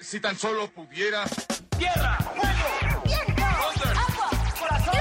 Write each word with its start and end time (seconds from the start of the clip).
Si 0.00 0.20
tan 0.20 0.36
solo 0.36 0.68
pudiera. 0.70 1.24
¡Tierra! 1.78 2.18
¡Fuego! 2.18 3.02
¡Viento! 3.04 3.42
¡Agua! 3.42 4.30
¡Corazón! 4.58 4.94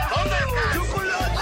¡Chocolate! 0.73 1.33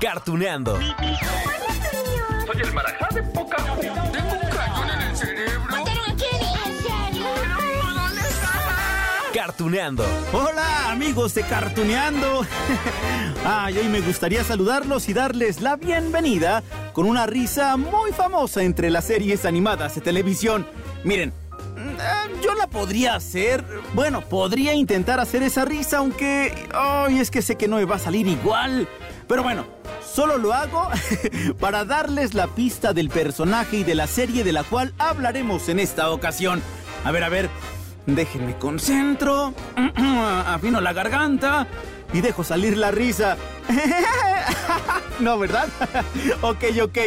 Cartuneando. 0.00 0.78
Soy 0.78 2.60
el 2.62 2.72
marajá 2.72 3.08
de 3.14 3.22
poca 3.22 3.56
Tengo 3.56 4.32
un 4.32 4.50
cañón 4.50 4.90
en 4.90 5.00
el 5.00 5.16
cerebro. 5.16 5.84
Cartuneando. 9.32 10.04
Hola 10.32 10.90
amigos 10.90 11.34
de 11.34 11.42
Cartuneando. 11.42 12.46
Ay, 13.44 13.78
hoy 13.78 13.88
me 13.88 14.00
gustaría 14.00 14.44
saludarlos 14.44 15.08
y 15.08 15.12
darles 15.12 15.60
la 15.60 15.76
bienvenida 15.76 16.62
con 16.92 17.06
una 17.06 17.26
risa 17.26 17.76
muy 17.76 18.12
famosa 18.12 18.62
entre 18.62 18.90
las 18.90 19.06
series 19.06 19.44
animadas 19.44 19.96
de 19.96 20.00
televisión. 20.00 20.66
Miren, 21.02 21.32
yo 22.42 22.54
la 22.54 22.66
podría 22.66 23.14
hacer, 23.14 23.64
bueno, 23.94 24.20
podría 24.22 24.74
intentar 24.74 25.20
hacer 25.20 25.42
esa 25.42 25.64
risa, 25.64 25.98
aunque, 25.98 26.52
ay, 26.72 27.18
es 27.18 27.30
que 27.30 27.42
sé 27.42 27.56
que 27.56 27.68
no 27.68 27.76
me 27.76 27.84
va 27.84 27.96
a 27.96 27.98
salir 27.98 28.26
igual. 28.26 28.88
Pero 29.26 29.42
bueno, 29.42 29.66
solo 30.04 30.36
lo 30.36 30.52
hago 30.52 30.88
para 31.60 31.84
darles 31.84 32.34
la 32.34 32.48
pista 32.48 32.92
del 32.92 33.08
personaje 33.08 33.78
y 33.78 33.84
de 33.84 33.94
la 33.94 34.06
serie 34.06 34.44
de 34.44 34.52
la 34.52 34.64
cual 34.64 34.92
hablaremos 34.98 35.68
en 35.68 35.80
esta 35.80 36.10
ocasión. 36.10 36.62
A 37.04 37.10
ver, 37.10 37.24
a 37.24 37.28
ver, 37.28 37.48
déjenme 38.06 38.56
concentro, 38.58 39.54
afino 40.46 40.80
la 40.80 40.92
garganta 40.92 41.66
y 42.12 42.20
dejo 42.20 42.44
salir 42.44 42.76
la 42.76 42.90
risa. 42.90 43.36
no, 45.20 45.38
¿verdad? 45.38 45.68
ok, 46.42 46.64
ok. 46.82 46.98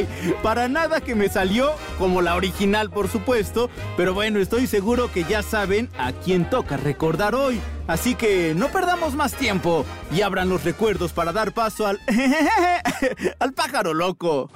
Para 0.42 0.68
nada 0.68 1.02
que 1.02 1.16
me 1.16 1.30
salió 1.30 1.72
como 1.98 2.22
la 2.22 2.36
original, 2.36 2.90
por 2.90 3.08
supuesto. 3.08 3.70
Pero 3.96 4.14
bueno, 4.14 4.40
estoy 4.40 4.68
seguro 4.68 5.12
que 5.12 5.24
ya 5.24 5.44
saben 5.44 5.90
a 5.98 6.12
quién 6.12 6.50
toca 6.50 6.78
recordar 6.78 7.36
hoy. 7.36 7.62
Así 7.88 8.16
que 8.16 8.54
no 8.56 8.68
perdamos 8.68 9.16
más 9.16 9.34
tiempo 9.34 9.86
y 10.12 10.22
abran 10.22 10.50
los 10.50 10.64
recuerdos 10.64 11.14
para 11.14 11.32
dar 11.32 11.54
paso 11.54 11.88
al... 11.88 12.00
al 13.40 13.54
pájaro 13.54 13.94
loco. 13.94 14.50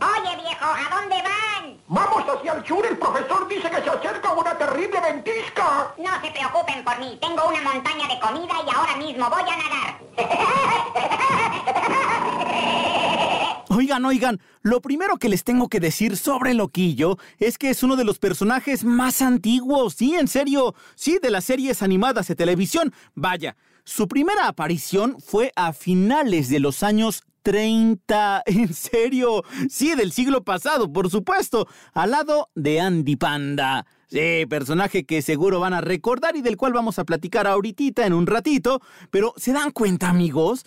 Oye, 0.00 0.36
viejo, 0.42 0.66
¿a 0.66 1.00
dónde 1.00 1.16
van? 1.22 1.78
Vamos 1.88 2.22
hacia 2.28 2.52
el 2.52 2.66
sur, 2.66 2.84
el 2.84 2.98
profesor 2.98 3.31
dice 3.54 3.70
que 3.70 3.82
se 3.82 3.90
acerca 3.90 4.32
una 4.32 4.56
terrible 4.56 4.98
ventisca. 5.00 5.94
No 5.98 6.10
se 6.22 6.30
preocupen 6.30 6.82
por 6.84 6.98
mí, 6.98 7.18
tengo 7.20 7.46
una 7.48 7.60
montaña 7.62 8.08
de 8.08 8.18
comida 8.20 8.54
y 8.66 8.70
ahora 8.74 8.96
mismo 8.96 9.28
voy 9.28 9.42
a 9.42 9.56
nadar. 9.56 10.00
Oigan, 13.74 14.04
oigan, 14.04 14.38
lo 14.60 14.82
primero 14.82 15.16
que 15.16 15.30
les 15.30 15.44
tengo 15.44 15.70
que 15.70 15.80
decir 15.80 16.18
sobre 16.18 16.52
Loquillo 16.52 17.16
es 17.38 17.56
que 17.56 17.70
es 17.70 17.82
uno 17.82 17.96
de 17.96 18.04
los 18.04 18.18
personajes 18.18 18.84
más 18.84 19.22
antiguos, 19.22 19.94
sí, 19.94 20.14
en 20.14 20.28
serio, 20.28 20.74
sí, 20.94 21.18
de 21.22 21.30
las 21.30 21.44
series 21.44 21.82
animadas 21.82 22.28
de 22.28 22.34
televisión. 22.34 22.92
Vaya, 23.14 23.56
su 23.84 24.08
primera 24.08 24.46
aparición 24.46 25.16
fue 25.20 25.52
a 25.56 25.72
finales 25.72 26.50
de 26.50 26.60
los 26.60 26.82
años 26.82 27.24
30, 27.42 28.42
en 28.46 28.72
serio, 28.72 29.42
sí, 29.68 29.94
del 29.94 30.12
siglo 30.12 30.44
pasado, 30.44 30.92
por 30.92 31.10
supuesto, 31.10 31.66
al 31.92 32.12
lado 32.12 32.50
de 32.54 32.80
Andy 32.80 33.16
Panda. 33.16 33.86
Sí, 34.08 34.44
personaje 34.46 35.06
que 35.06 35.22
seguro 35.22 35.58
van 35.58 35.72
a 35.72 35.80
recordar 35.80 36.36
y 36.36 36.42
del 36.42 36.58
cual 36.58 36.74
vamos 36.74 36.98
a 36.98 37.04
platicar 37.04 37.46
ahorita 37.46 38.04
en 38.04 38.12
un 38.12 38.26
ratito, 38.26 38.82
pero 39.10 39.32
¿se 39.38 39.52
dan 39.52 39.70
cuenta, 39.70 40.10
amigos? 40.10 40.66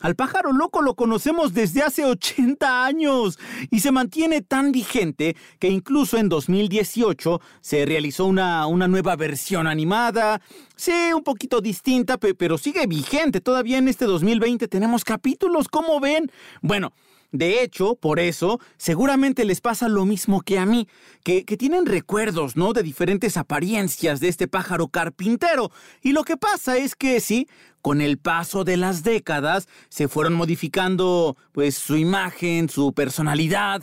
Al 0.00 0.14
pájaro 0.14 0.52
loco 0.52 0.82
lo 0.82 0.94
conocemos 0.94 1.54
desde 1.54 1.82
hace 1.82 2.04
80 2.04 2.84
años 2.84 3.38
y 3.70 3.80
se 3.80 3.92
mantiene 3.92 4.42
tan 4.42 4.72
vigente 4.72 5.36
que 5.58 5.68
incluso 5.68 6.18
en 6.18 6.28
2018 6.28 7.40
se 7.60 7.86
realizó 7.86 8.26
una, 8.26 8.66
una 8.66 8.88
nueva 8.88 9.16
versión 9.16 9.66
animada. 9.66 10.40
Sí, 10.74 11.12
un 11.14 11.22
poquito 11.22 11.60
distinta, 11.60 12.18
pero 12.18 12.58
sigue 12.58 12.86
vigente. 12.86 13.40
Todavía 13.40 13.78
en 13.78 13.88
este 13.88 14.04
2020 14.04 14.68
tenemos 14.68 15.04
capítulos, 15.04 15.68
¿cómo 15.68 15.98
ven? 16.00 16.30
Bueno, 16.60 16.92
de 17.32 17.62
hecho, 17.62 17.96
por 17.96 18.18
eso, 18.18 18.60
seguramente 18.76 19.44
les 19.44 19.60
pasa 19.60 19.88
lo 19.88 20.04
mismo 20.04 20.40
que 20.40 20.58
a 20.58 20.66
mí, 20.66 20.88
que, 21.24 21.44
que, 21.44 21.56
tienen 21.56 21.86
recuerdos, 21.86 22.56
¿no? 22.56 22.72
De 22.72 22.82
diferentes 22.82 23.36
apariencias 23.36 24.20
de 24.20 24.28
este 24.28 24.48
pájaro 24.48 24.88
carpintero. 24.88 25.70
Y 26.02 26.12
lo 26.12 26.24
que 26.24 26.36
pasa 26.36 26.76
es 26.76 26.94
que, 26.94 27.20
sí, 27.20 27.48
con 27.82 28.00
el 28.00 28.18
paso 28.18 28.64
de 28.64 28.76
las 28.76 29.02
décadas 29.02 29.68
se 29.88 30.08
fueron 30.08 30.34
modificando, 30.34 31.36
pues, 31.52 31.76
su 31.76 31.96
imagen, 31.96 32.68
su 32.68 32.92
personalidad. 32.92 33.82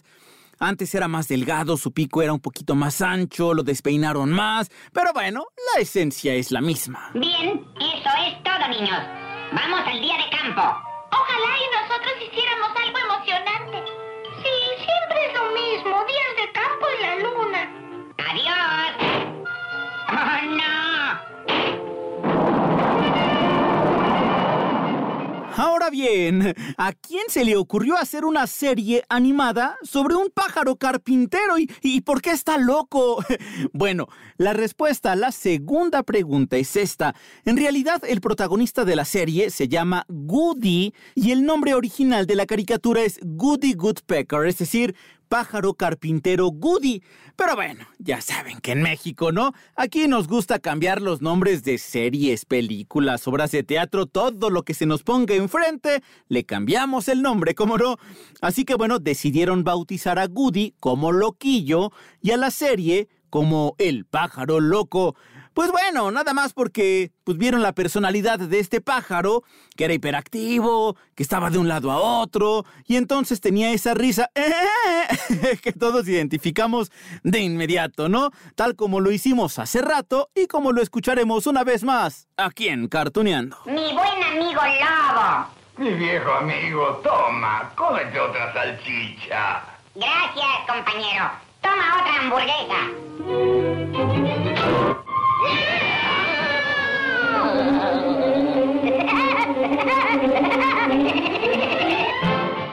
Antes 0.59 0.95
era 0.95 1.07
más 1.07 1.27
delgado, 1.27 1.75
su 1.77 1.91
pico 1.91 2.21
era 2.21 2.31
un 2.31 2.39
poquito 2.39 2.73
más 2.75 3.01
ancho, 3.01 3.53
lo 3.53 3.63
despeinaron 3.63 4.31
más, 4.31 4.71
pero 4.93 5.11
bueno, 5.11 5.45
la 5.75 5.81
esencia 5.81 6.33
es 6.35 6.51
la 6.51 6.61
misma. 6.61 7.11
Bien, 7.13 7.65
eso 7.79 8.09
es 8.25 8.43
todo, 8.43 8.67
niños. 8.69 8.99
Vamos 9.51 9.81
al 9.85 9.99
día 9.99 10.15
de 10.15 10.37
campo. 10.37 10.61
Ojalá 10.61 11.57
y 11.59 11.65
nosotros 11.75 11.92
¡Adiós! 18.29 18.55
¡Oh, 20.09 20.45
no! 20.55 20.73
Ahora 25.55 25.91
bien, 25.91 26.55
¿a 26.77 26.93
quién 26.93 27.23
se 27.27 27.45
le 27.45 27.55
ocurrió 27.57 27.95
hacer 27.95 28.25
una 28.25 28.47
serie 28.47 29.03
animada 29.07 29.77
sobre 29.83 30.15
un 30.15 30.29
pájaro 30.33 30.77
carpintero 30.77 31.59
y, 31.59 31.69
y 31.81 32.01
por 32.01 32.21
qué 32.21 32.31
está 32.31 32.57
loco? 32.57 33.23
Bueno, 33.71 34.07
la 34.37 34.53
respuesta 34.53 35.11
a 35.11 35.15
la 35.15 35.31
segunda 35.31 36.03
pregunta 36.03 36.57
es 36.57 36.75
esta. 36.75 37.15
En 37.45 37.57
realidad, 37.57 38.01
el 38.07 38.21
protagonista 38.21 38.85
de 38.85 38.95
la 38.95 39.05
serie 39.05 39.51
se 39.51 39.67
llama 39.67 40.05
Goody 40.07 40.93
y 41.15 41.31
el 41.31 41.45
nombre 41.45 41.73
original 41.73 42.25
de 42.25 42.35
la 42.35 42.45
caricatura 42.45 43.01
es 43.01 43.19
Goody 43.21 43.75
Woodpecker, 43.75 44.47
es 44.47 44.57
decir, 44.57 44.95
pájaro 45.33 45.73
carpintero 45.73 46.51
Goody. 46.51 47.01
Pero 47.35 47.55
bueno, 47.55 47.87
ya 47.97 48.21
saben 48.21 48.59
que 48.59 48.73
en 48.73 48.83
México, 48.83 49.31
¿no? 49.31 49.53
Aquí 49.75 50.07
nos 50.07 50.27
gusta 50.27 50.59
cambiar 50.59 51.01
los 51.01 51.23
nombres 51.23 51.63
de 51.63 51.79
series, 51.79 52.45
películas, 52.45 53.27
obras 53.27 53.49
de 53.49 53.63
teatro, 53.63 54.05
todo 54.05 54.51
lo 54.51 54.61
que 54.61 54.75
se 54.75 54.85
nos 54.85 55.01
ponga 55.01 55.33
enfrente, 55.33 56.03
le 56.27 56.45
cambiamos 56.45 57.07
el 57.07 57.23
nombre, 57.23 57.55
¿cómo 57.55 57.79
no? 57.79 57.97
Así 58.41 58.63
que 58.63 58.75
bueno, 58.75 58.99
decidieron 58.99 59.63
bautizar 59.63 60.19
a 60.19 60.27
Goody 60.27 60.75
como 60.79 61.11
Loquillo 61.11 61.91
y 62.21 62.29
a 62.29 62.37
la 62.37 62.51
serie 62.51 63.07
como 63.31 63.73
El 63.79 64.05
pájaro 64.05 64.59
loco. 64.59 65.15
Pues 65.53 65.71
bueno, 65.71 66.09
nada 66.11 66.33
más 66.33 66.53
porque 66.53 67.11
pues 67.23 67.37
vieron 67.37 67.61
la 67.61 67.73
personalidad 67.73 68.39
de 68.39 68.59
este 68.59 68.81
pájaro, 68.81 69.43
que 69.75 69.85
era 69.85 69.93
hiperactivo, 69.93 70.95
que 71.15 71.23
estaba 71.23 71.49
de 71.51 71.59
un 71.59 71.67
lado 71.67 71.91
a 71.91 71.97
otro, 71.97 72.65
y 72.85 72.95
entonces 72.95 73.39
tenía 73.39 73.71
esa 73.71 73.93
risa 73.93 74.31
que 75.61 75.71
todos 75.73 76.07
identificamos 76.07 76.91
de 77.23 77.39
inmediato, 77.39 78.09
¿no? 78.09 78.31
Tal 78.55 78.75
como 78.75 78.99
lo 78.99 79.11
hicimos 79.11 79.59
hace 79.59 79.81
rato 79.81 80.29
y 80.33 80.47
como 80.47 80.71
lo 80.71 80.81
escucharemos 80.81 81.45
una 81.45 81.63
vez 81.63 81.83
más 81.83 82.27
aquí 82.37 82.67
en 82.69 82.87
Cartuneando. 82.87 83.57
Mi 83.65 83.93
buen 83.93 84.23
amigo 84.23 84.61
Lobo. 84.61 85.47
Mi 85.77 85.91
viejo 85.93 86.31
amigo, 86.31 87.01
toma, 87.03 87.71
cómete 87.75 88.19
otra 88.19 88.53
salchicha. 88.53 89.63
Gracias, 89.95 90.47
compañero. 90.67 91.31
Toma 91.61 91.97
otra 91.99 92.19
hamburguesa. 92.19 92.89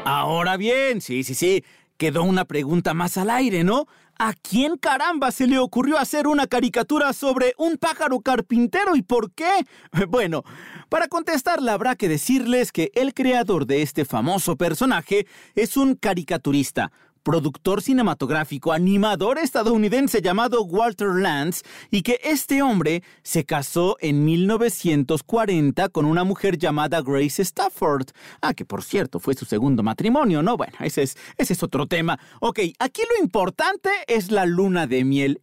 Ahora 0.04 0.56
bien, 0.56 1.00
sí, 1.00 1.22
sí, 1.22 1.34
sí, 1.34 1.64
quedó 1.96 2.22
una 2.22 2.44
pregunta 2.44 2.94
más 2.94 3.16
al 3.18 3.30
aire, 3.30 3.62
¿no? 3.62 3.86
¿A 4.18 4.32
quién 4.34 4.76
caramba 4.76 5.30
se 5.30 5.46
le 5.46 5.58
ocurrió 5.58 5.98
hacer 5.98 6.26
una 6.26 6.46
caricatura 6.46 7.12
sobre 7.12 7.54
un 7.56 7.76
pájaro 7.78 8.20
carpintero 8.20 8.96
y 8.96 9.02
por 9.02 9.32
qué? 9.32 9.50
Bueno, 10.08 10.42
para 10.88 11.08
contestarla 11.08 11.72
habrá 11.72 11.96
que 11.96 12.08
decirles 12.08 12.72
que 12.72 12.90
el 12.94 13.14
creador 13.14 13.66
de 13.66 13.82
este 13.82 14.04
famoso 14.04 14.56
personaje 14.56 15.26
es 15.54 15.76
un 15.76 15.94
caricaturista, 15.94 16.90
productor 17.22 17.82
cinematográfico, 17.82 18.72
animador 18.72 19.38
estadounidense 19.38 20.22
llamado 20.22 20.62
Walter 20.62 21.08
Lantz, 21.08 21.62
y 21.90 22.02
que 22.02 22.20
este 22.22 22.62
hombre 22.62 23.02
se 23.22 23.44
casó 23.44 23.96
en 24.00 24.24
1940 24.24 25.88
con 25.90 26.04
una 26.04 26.24
mujer 26.24 26.58
llamada 26.58 27.02
Grace 27.02 27.42
Stafford. 27.42 28.08
Ah, 28.40 28.54
que 28.54 28.64
por 28.64 28.82
cierto 28.82 29.20
fue 29.20 29.34
su 29.34 29.44
segundo 29.44 29.82
matrimonio, 29.82 30.42
¿no? 30.42 30.56
Bueno, 30.56 30.74
ese 30.80 31.02
es, 31.02 31.16
ese 31.36 31.52
es 31.52 31.62
otro 31.62 31.86
tema. 31.86 32.18
Ok, 32.40 32.60
aquí 32.78 33.02
lo 33.02 33.22
importante 33.22 33.90
es 34.06 34.30
la 34.30 34.46
luna 34.46 34.86
de 34.86 35.04
miel. 35.04 35.42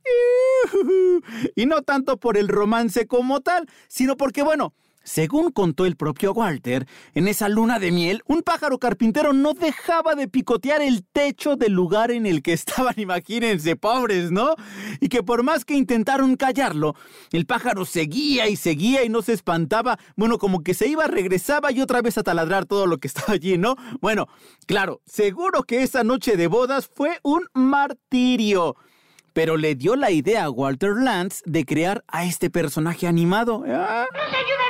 Y 1.56 1.66
no 1.66 1.82
tanto 1.82 2.18
por 2.18 2.38
el 2.38 2.48
romance 2.48 3.08
como 3.08 3.42
tal, 3.42 3.68
sino 3.88 4.18
porque, 4.18 4.44
bueno, 4.44 4.74
según 5.08 5.52
contó 5.52 5.86
el 5.86 5.96
propio 5.96 6.34
Walter, 6.34 6.86
en 7.14 7.30
esa 7.30 7.48
luna 7.48 7.80
de 7.80 7.94
miel, 7.94 8.24
un 8.28 8.44
pájaro 8.44 8.78
carpintero 8.78 9.32
no 9.32 9.54
dejaba 9.54 10.16
de 10.16 10.28
picotear 10.28 10.82
el 10.82 11.06
techo 11.06 11.56
del 11.56 11.72
lugar 11.72 12.12
en 12.12 12.26
el 12.26 12.44
que 12.44 12.52
estaban, 12.52 12.94
imagínense, 12.98 13.78
pobres, 13.78 14.32
¿no? 14.32 14.56
Y 15.00 15.08
que 15.08 15.24
por 15.24 15.44
más 15.44 15.64
que 15.64 15.76
intentaron 15.76 16.36
callarlo, 16.36 16.94
el 17.32 17.46
pájaro 17.46 17.86
seguía 17.86 18.50
y 18.50 18.58
seguía 18.58 19.06
y 19.06 19.10
no 19.10 19.22
se 19.22 19.32
espantaba, 19.32 19.98
bueno, 20.18 20.38
como 20.38 20.62
que 20.62 20.74
se 20.74 20.88
iba, 20.88 21.08
regresaba 21.08 21.72
y 21.72 21.80
otra 21.80 22.02
vez 22.02 22.18
a 22.18 22.24
taladrar 22.24 22.66
todo 22.66 22.86
lo 22.86 22.98
que 22.98 23.08
estaba 23.08 23.34
allí, 23.34 23.58
¿no? 23.58 23.78
Bueno, 24.02 24.28
claro, 24.66 25.02
seguro 25.06 25.64
que 25.64 25.84
esa 25.84 26.04
noche 26.04 26.36
de 26.36 26.48
bodas 26.48 26.92
fue 26.94 27.20
un 27.24 27.48
martirio 27.54 28.76
pero 29.38 29.56
le 29.56 29.76
dio 29.76 29.96
la 29.96 30.10
idea 30.10 30.46
a 30.46 30.50
Walter 30.50 30.96
Lantz 30.98 31.44
de 31.46 31.64
crear 31.64 32.04
a 32.08 32.26
este 32.26 32.50
personaje 32.50 33.06
animado. 33.06 33.60
¿Nos 33.60 33.68
ayudarás 33.70 34.67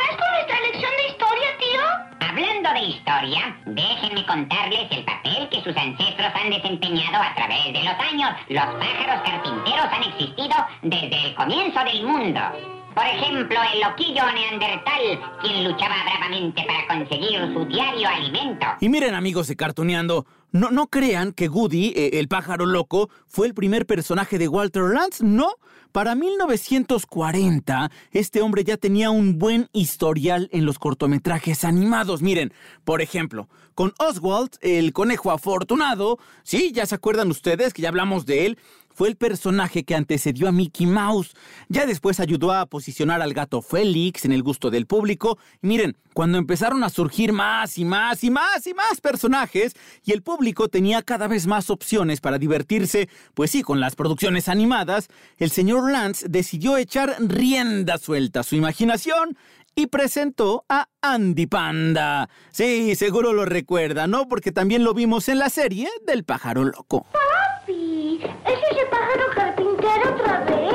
De 2.74 2.82
historia, 2.84 3.58
déjenme 3.66 4.26
contarles 4.26 4.92
el 4.92 5.06
papel 5.06 5.48
que 5.50 5.62
sus 5.62 5.76
ancestros 5.76 6.32
han 6.36 6.50
desempeñado 6.50 7.16
a 7.16 7.34
través 7.34 7.66
de 7.72 7.82
los 7.82 7.94
años. 7.98 8.30
Los 8.50 8.66
pájaros 8.66 9.22
carpinteros 9.24 9.86
han 9.92 10.04
existido 10.04 10.56
desde 10.82 11.28
el 11.28 11.36
comienzo 11.36 11.84
del 11.86 12.04
mundo. 12.04 12.77
Por 12.98 13.06
ejemplo, 13.06 13.60
el 13.76 13.82
loquillo 13.82 14.24
neandertal, 14.34 15.20
quien 15.40 15.66
luchaba 15.66 15.98
bravamente 16.04 16.64
para 16.66 16.88
conseguir 16.88 17.42
su 17.54 17.64
diario 17.66 18.10
alimento. 18.10 18.66
Y 18.80 18.90
miren 18.90 19.14
amigos 19.14 19.48
de 19.48 19.56
Cartuneando, 19.56 20.26
no, 20.52 20.72
no 20.72 20.88
crean 20.88 21.32
que 21.32 21.48
Goody, 21.48 21.94
eh, 21.96 22.10
el 22.14 22.28
pájaro 22.28 22.66
loco, 22.66 23.12
fue 23.28 23.46
el 23.46 23.54
primer 23.54 23.86
personaje 23.86 24.40
de 24.40 24.48
Walter 24.48 24.82
Lantz, 24.82 25.22
no. 25.22 25.48
Para 25.92 26.16
1940, 26.16 27.92
este 28.14 28.42
hombre 28.42 28.64
ya 28.64 28.78
tenía 28.78 29.12
un 29.12 29.38
buen 29.38 29.70
historial 29.74 30.50
en 30.52 30.66
los 30.66 30.80
cortometrajes 30.80 31.66
animados. 31.66 32.24
Miren, 32.24 32.52
por 32.84 33.04
ejemplo, 33.04 33.48
con 33.76 33.94
Oswald, 34.00 34.58
el 34.62 34.92
conejo 34.92 35.30
afortunado, 35.30 36.18
sí, 36.42 36.72
ya 36.74 36.88
se 36.88 36.96
acuerdan 36.96 37.30
ustedes 37.30 37.76
que 37.76 37.84
ya 37.84 37.90
hablamos 37.90 38.26
de 38.26 38.48
él, 38.48 38.58
fue 38.98 39.10
el 39.10 39.16
personaje 39.16 39.84
que 39.84 39.94
antecedió 39.94 40.48
a 40.48 40.52
Mickey 40.52 40.88
Mouse. 40.88 41.36
Ya 41.70 41.86
después 41.86 42.20
ayudó 42.20 42.52
a 42.52 42.66
posicionar 42.66 43.22
al 43.22 43.36
gato 43.36 43.62
Félix 43.62 44.26
en 44.26 44.32
el 44.32 44.42
gusto 44.42 44.72
del 44.72 44.88
público. 44.88 45.38
Y 45.62 45.68
miren, 45.68 45.96
cuando 46.14 46.40
empezaron 46.40 46.84
a 46.84 46.90
surgir 46.90 47.32
más 47.32 47.78
y 47.78 47.86
más 47.86 48.24
y 48.24 48.32
más 48.32 48.66
y 48.66 48.74
más 48.74 49.00
personajes, 49.00 49.76
y 50.04 50.14
el 50.14 50.24
público 50.24 50.68
tenía 50.68 51.04
cada 51.04 51.28
vez 51.28 51.46
más 51.46 51.70
opciones 51.70 52.22
para 52.22 52.40
divertirse, 52.40 53.08
pues 53.36 53.52
sí, 53.52 53.62
con 53.62 53.80
las 53.80 53.96
producciones 53.96 54.50
animadas, 54.50 55.10
el 55.38 55.52
señor 55.52 55.92
Lance 55.92 56.28
decidió 56.28 56.76
echar 56.78 57.18
rienda 57.20 58.00
suelta 58.00 58.40
a 58.40 58.44
su 58.44 58.56
imaginación 58.56 59.38
y 59.78 59.86
presentó 59.86 60.66
a 60.68 60.90
Andy 61.04 61.46
Panda. 61.46 62.28
Sí, 62.50 62.96
seguro 62.96 63.32
lo 63.32 63.46
recuerda, 63.46 64.08
¿no? 64.08 64.28
Porque 64.28 64.52
también 64.52 64.84
lo 64.84 64.96
vimos 64.96 65.30
en 65.30 65.38
la 65.38 65.50
serie 65.50 65.88
del 66.08 66.24
pájaro 66.24 66.64
loco. 66.64 67.06
Papi, 67.12 68.20
¿es 68.24 68.58
ese 68.72 68.86
pájaro 68.88 69.26
carpintero 69.36 70.16
otra 70.16 70.40
vez? 70.46 70.74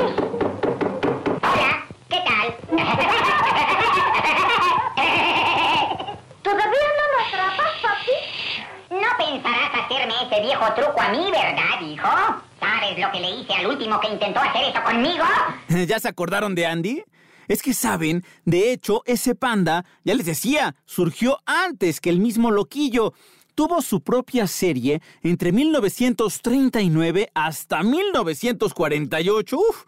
Hola, 1.41 1.83
¿qué 2.07 2.23
tal? 2.25 2.55
¿Todavía 6.41 6.87
no 6.97 7.03
lo 7.11 7.19
atrapas, 7.27 7.71
papi? 7.81 8.15
No 8.89 9.09
pensarás 9.17 9.83
hacerme 9.83 10.13
ese 10.31 10.41
viejo 10.43 10.73
truco 10.75 11.01
a 11.01 11.09
mí, 11.09 11.29
¿verdad, 11.29 11.81
hijo? 11.85 12.41
¿Sabes 12.57 12.97
lo 12.97 13.11
que 13.11 13.19
le 13.19 13.31
hice 13.31 13.53
al 13.53 13.67
último 13.67 13.99
que 13.99 14.07
intentó 14.07 14.39
hacer 14.39 14.63
eso 14.63 14.81
conmigo? 14.81 15.25
¿Ya 15.87 15.99
se 15.99 16.07
acordaron 16.07 16.55
de 16.55 16.65
Andy? 16.65 17.03
Es 17.47 17.61
que 17.61 17.73
saben, 17.73 18.23
de 18.45 18.71
hecho, 18.71 19.03
ese 19.05 19.35
panda, 19.35 19.85
ya 20.03 20.15
les 20.15 20.25
decía, 20.25 20.75
surgió 20.85 21.39
antes 21.45 21.99
que 21.99 22.09
el 22.09 22.19
mismo 22.19 22.51
loquillo. 22.51 23.13
Tuvo 23.55 23.83
su 23.83 24.01
propia 24.01 24.47
serie 24.47 25.01
entre 25.21 25.51
1939 25.51 27.29
hasta 27.35 27.83
1948. 27.83 29.57
Uf. 29.57 29.85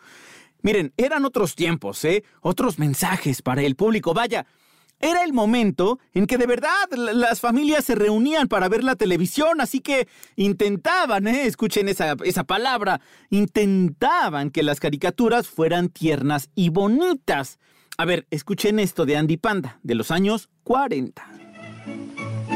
Miren, 0.61 0.93
eran 0.97 1.25
otros 1.25 1.55
tiempos, 1.55 2.05
¿eh? 2.05 2.23
Otros 2.41 2.77
mensajes 2.77 3.41
para 3.41 3.63
el 3.63 3.75
público. 3.75 4.13
Vaya, 4.13 4.45
era 5.09 5.23
el 5.23 5.33
momento 5.33 5.99
en 6.13 6.25
que 6.27 6.37
de 6.37 6.47
verdad 6.47 6.69
la- 6.91 7.13
las 7.13 7.39
familias 7.39 7.85
se 7.85 7.95
reunían 7.95 8.47
para 8.47 8.67
ver 8.69 8.83
la 8.83 8.95
televisión, 8.95 9.61
así 9.61 9.79
que 9.79 10.07
intentaban, 10.35 11.27
¿eh? 11.27 11.45
escuchen 11.45 11.87
esa, 11.89 12.15
esa 12.23 12.43
palabra, 12.43 13.01
intentaban 13.29 14.49
que 14.51 14.63
las 14.63 14.79
caricaturas 14.79 15.47
fueran 15.47 15.89
tiernas 15.89 16.49
y 16.55 16.69
bonitas. 16.69 17.59
A 17.97 18.05
ver, 18.05 18.25
escuchen 18.31 18.79
esto 18.79 19.05
de 19.05 19.15
Andy 19.17 19.37
Panda, 19.37 19.79
de 19.83 19.95
los 19.95 20.11
años 20.11 20.49
40. 20.63 21.25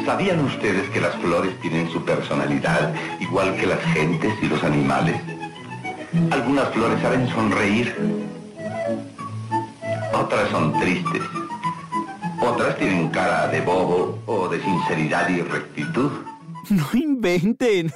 ¿Sabían 0.06 0.40
ustedes 0.44 0.90
que 0.90 1.00
las 1.02 1.16
flores 1.18 1.60
tienen 1.62 1.90
su 1.92 2.04
personalidad, 2.04 2.94
igual 3.22 3.56
que 3.58 3.68
las 3.68 3.80
gentes 3.94 4.34
y 4.42 4.48
los 4.48 4.64
animales? 4.64 5.16
Algunas 6.32 6.70
flores 6.74 7.00
saben 7.02 7.28
sonreír, 7.30 7.96
otras 10.14 10.50
son 10.50 10.74
tristes, 10.80 11.22
otras 12.42 12.78
tienen 12.78 13.10
cara 13.10 13.48
de 13.48 13.62
bobo 13.62 14.20
o 14.26 14.48
de 14.48 14.62
sinceridad 14.62 15.30
y 15.30 15.42
rectitud. 15.42 16.12
No 16.70 16.88
inventen. 16.94 17.92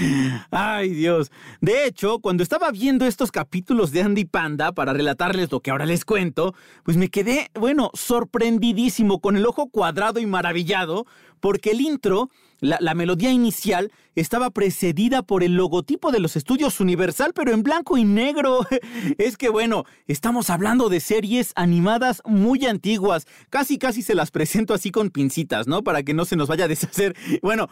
Ay, 0.50 0.90
Dios. 0.90 1.30
De 1.60 1.86
hecho, 1.86 2.18
cuando 2.18 2.42
estaba 2.42 2.70
viendo 2.70 3.06
estos 3.06 3.30
capítulos 3.30 3.90
de 3.90 4.02
Andy 4.02 4.24
Panda 4.24 4.72
para 4.72 4.92
relatarles 4.92 5.50
lo 5.50 5.60
que 5.60 5.70
ahora 5.70 5.86
les 5.86 6.04
cuento, 6.04 6.54
pues 6.82 6.96
me 6.96 7.08
quedé, 7.08 7.50
bueno, 7.54 7.90
sorprendidísimo, 7.94 9.20
con 9.20 9.36
el 9.36 9.46
ojo 9.46 9.68
cuadrado 9.68 10.20
y 10.20 10.26
maravillado, 10.26 11.06
porque 11.40 11.70
el 11.70 11.80
intro, 11.80 12.30
la, 12.60 12.78
la 12.80 12.94
melodía 12.94 13.30
inicial, 13.30 13.92
estaba 14.14 14.50
precedida 14.50 15.22
por 15.22 15.42
el 15.42 15.54
logotipo 15.54 16.10
de 16.10 16.20
los 16.20 16.36
estudios 16.36 16.80
Universal, 16.80 17.32
pero 17.34 17.52
en 17.52 17.62
blanco 17.62 17.96
y 17.96 18.04
negro. 18.04 18.66
Es 19.18 19.36
que, 19.36 19.48
bueno, 19.48 19.84
estamos 20.06 20.50
hablando 20.50 20.88
de 20.88 21.00
series 21.00 21.52
animadas 21.54 22.22
muy 22.24 22.66
antiguas. 22.66 23.26
Casi, 23.50 23.78
casi 23.78 24.02
se 24.02 24.14
las 24.14 24.30
presento 24.30 24.74
así 24.74 24.90
con 24.90 25.10
pincitas, 25.10 25.66
¿no? 25.66 25.82
Para 25.82 26.02
que 26.02 26.14
no 26.14 26.24
se 26.24 26.36
nos 26.36 26.48
vaya 26.48 26.64
a 26.64 26.68
deshacer. 26.68 27.16
Bueno, 27.42 27.68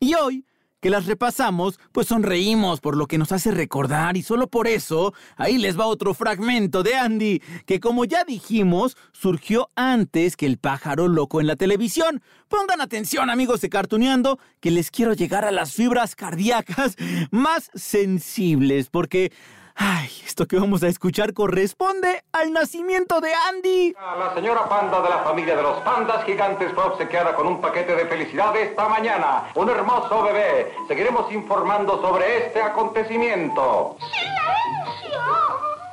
y 0.00 0.14
hoy 0.14 0.44
que 0.80 0.90
las 0.90 1.06
repasamos, 1.06 1.78
pues 1.92 2.08
sonreímos 2.08 2.80
por 2.80 2.96
lo 2.96 3.06
que 3.06 3.18
nos 3.18 3.32
hace 3.32 3.50
recordar 3.50 4.16
y 4.16 4.22
solo 4.22 4.48
por 4.48 4.66
eso, 4.66 5.12
ahí 5.36 5.58
les 5.58 5.78
va 5.78 5.86
otro 5.86 6.14
fragmento 6.14 6.82
de 6.82 6.94
Andy, 6.94 7.42
que 7.66 7.80
como 7.80 8.04
ya 8.04 8.24
dijimos, 8.24 8.96
surgió 9.12 9.70
antes 9.74 10.36
que 10.36 10.46
el 10.46 10.58
pájaro 10.58 11.08
loco 11.08 11.40
en 11.40 11.46
la 11.46 11.56
televisión. 11.56 12.22
Pongan 12.48 12.80
atención 12.80 13.30
amigos 13.30 13.60
de 13.60 13.68
Cartuneando, 13.68 14.38
que 14.60 14.70
les 14.70 14.90
quiero 14.90 15.12
llegar 15.12 15.44
a 15.44 15.50
las 15.50 15.72
fibras 15.72 16.14
cardíacas 16.14 16.96
más 17.30 17.70
sensibles, 17.74 18.88
porque... 18.90 19.32
Ay, 19.80 20.10
esto 20.26 20.46
que 20.46 20.58
vamos 20.58 20.82
a 20.82 20.88
escuchar 20.88 21.32
corresponde 21.32 22.24
al 22.32 22.52
nacimiento 22.52 23.20
de 23.20 23.30
Andy. 23.48 23.94
La 24.18 24.34
señora 24.34 24.68
panda 24.68 25.00
de 25.00 25.08
la 25.08 25.18
familia 25.18 25.54
de 25.54 25.62
los 25.62 25.78
pandas 25.82 26.24
gigantes 26.24 26.72
fue 26.74 26.82
obsequiada 26.82 27.36
con 27.36 27.46
un 27.46 27.60
paquete 27.60 27.94
de 27.94 28.06
felicidad 28.06 28.56
esta 28.56 28.88
mañana. 28.88 29.44
Un 29.54 29.68
hermoso 29.70 30.24
bebé. 30.24 30.74
Seguiremos 30.88 31.30
informando 31.30 32.00
sobre 32.00 32.46
este 32.46 32.60
acontecimiento. 32.60 33.96
¡Silencio! 34.00 35.20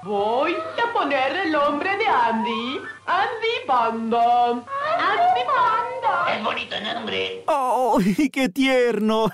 Voy 0.06 0.54
a 0.54 0.94
poner 0.94 1.36
el 1.36 1.52
nombre 1.52 1.98
de 1.98 2.06
Andy. 2.06 2.80
Andy 3.08 3.66
Panda. 3.66 4.52
¡Andy 4.52 5.42
Panda! 5.48 6.36
Es 6.36 6.44
bonito 6.44 6.80
nombre. 6.80 7.44
¡Oh, 7.48 7.98
qué 8.32 8.50
tierno! 8.50 9.32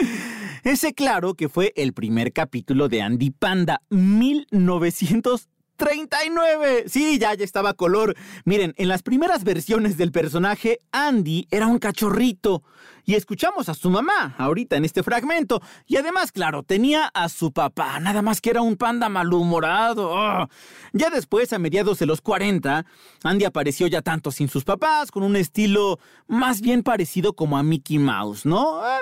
Ese 0.62 0.94
claro 0.94 1.34
que 1.34 1.48
fue 1.48 1.72
el 1.74 1.94
primer 1.94 2.32
capítulo 2.32 2.88
de 2.88 3.02
Andy 3.02 3.30
Panda, 3.30 3.82
1939. 5.78 6.84
Sí, 6.88 7.18
ya, 7.18 7.34
ya 7.34 7.44
estaba 7.44 7.74
color. 7.74 8.14
Miren, 8.44 8.74
en 8.76 8.88
las 8.88 9.02
primeras 9.02 9.44
versiones 9.44 9.96
del 9.96 10.12
personaje, 10.12 10.78
Andy 10.92 11.46
era 11.50 11.66
un 11.66 11.78
cachorrito. 11.78 12.62
Y 13.06 13.14
escuchamos 13.14 13.68
a 13.68 13.74
su 13.74 13.90
mamá 13.90 14.34
ahorita 14.38 14.76
en 14.76 14.84
este 14.84 15.02
fragmento. 15.02 15.60
Y 15.86 15.96
además, 15.96 16.32
claro, 16.32 16.62
tenía 16.62 17.10
a 17.12 17.28
su 17.28 17.52
papá, 17.52 18.00
nada 18.00 18.22
más 18.22 18.40
que 18.40 18.50
era 18.50 18.62
un 18.62 18.76
panda 18.76 19.10
malhumorado. 19.10 20.10
¡Oh! 20.10 20.48
Ya 20.92 21.10
después, 21.10 21.52
a 21.52 21.58
mediados 21.58 21.98
de 21.98 22.06
los 22.06 22.22
40, 22.22 22.86
Andy 23.22 23.44
apareció 23.44 23.86
ya 23.88 24.00
tanto 24.00 24.30
sin 24.30 24.48
sus 24.48 24.64
papás, 24.64 25.10
con 25.10 25.22
un 25.22 25.36
estilo 25.36 25.98
más 26.28 26.62
bien 26.62 26.82
parecido 26.82 27.34
como 27.34 27.58
a 27.58 27.62
Mickey 27.62 27.98
Mouse, 27.98 28.46
¿no? 28.46 28.80
Ah, 28.82 29.00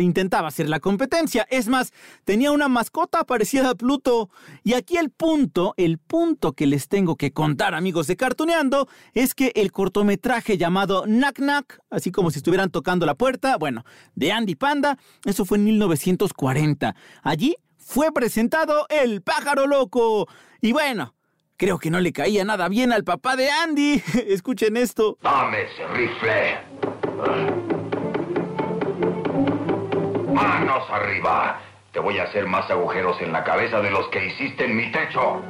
intentaba 0.00 0.48
hacer 0.48 0.68
la 0.68 0.80
competencia. 0.80 1.46
Es 1.50 1.68
más, 1.68 1.92
tenía 2.24 2.52
una 2.52 2.68
mascota 2.68 3.24
parecida 3.24 3.70
a 3.70 3.74
Pluto. 3.74 4.30
Y 4.64 4.74
aquí 4.74 4.96
el 4.96 5.10
punto, 5.10 5.74
el 5.76 5.98
punto 5.98 6.52
que 6.52 6.66
les 6.66 6.88
tengo 6.88 7.16
que 7.16 7.32
contar, 7.32 7.74
amigos 7.74 8.06
de 8.06 8.16
Cartuneando, 8.16 8.88
es 9.14 9.34
que 9.34 9.52
el 9.54 9.72
cortometraje 9.72 10.58
llamado 10.58 11.02
Knack 11.04 11.36
Knack, 11.36 11.80
así 11.90 12.10
como 12.10 12.30
si 12.30 12.38
estuvieran 12.38 12.70
tocando 12.70 13.06
la 13.06 13.14
puerta, 13.14 13.56
bueno, 13.56 13.84
de 14.14 14.32
Andy 14.32 14.54
Panda, 14.54 14.98
eso 15.24 15.44
fue 15.44 15.58
en 15.58 15.64
1940. 15.64 16.94
Allí 17.22 17.56
fue 17.76 18.12
presentado 18.12 18.86
El 18.88 19.22
pájaro 19.22 19.66
loco. 19.66 20.28
Y 20.60 20.72
bueno, 20.72 21.14
creo 21.56 21.78
que 21.78 21.90
no 21.90 22.00
le 22.00 22.12
caía 22.12 22.44
nada 22.44 22.68
bien 22.68 22.92
al 22.92 23.04
papá 23.04 23.36
de 23.36 23.50
Andy. 23.50 24.02
Escuchen 24.26 24.76
esto. 24.76 25.18
Dame 25.22 25.66
rifle. 25.94 27.75
Manos 30.36 30.84
arriba. 30.90 31.58
Te 31.92 31.98
voy 31.98 32.18
a 32.18 32.24
hacer 32.24 32.44
más 32.44 32.70
agujeros 32.70 33.18
en 33.22 33.32
la 33.32 33.42
cabeza 33.42 33.80
de 33.80 33.90
los 33.90 34.06
que 34.08 34.26
hiciste 34.26 34.66
en 34.66 34.76
mi 34.76 34.92
techo. 34.92 35.40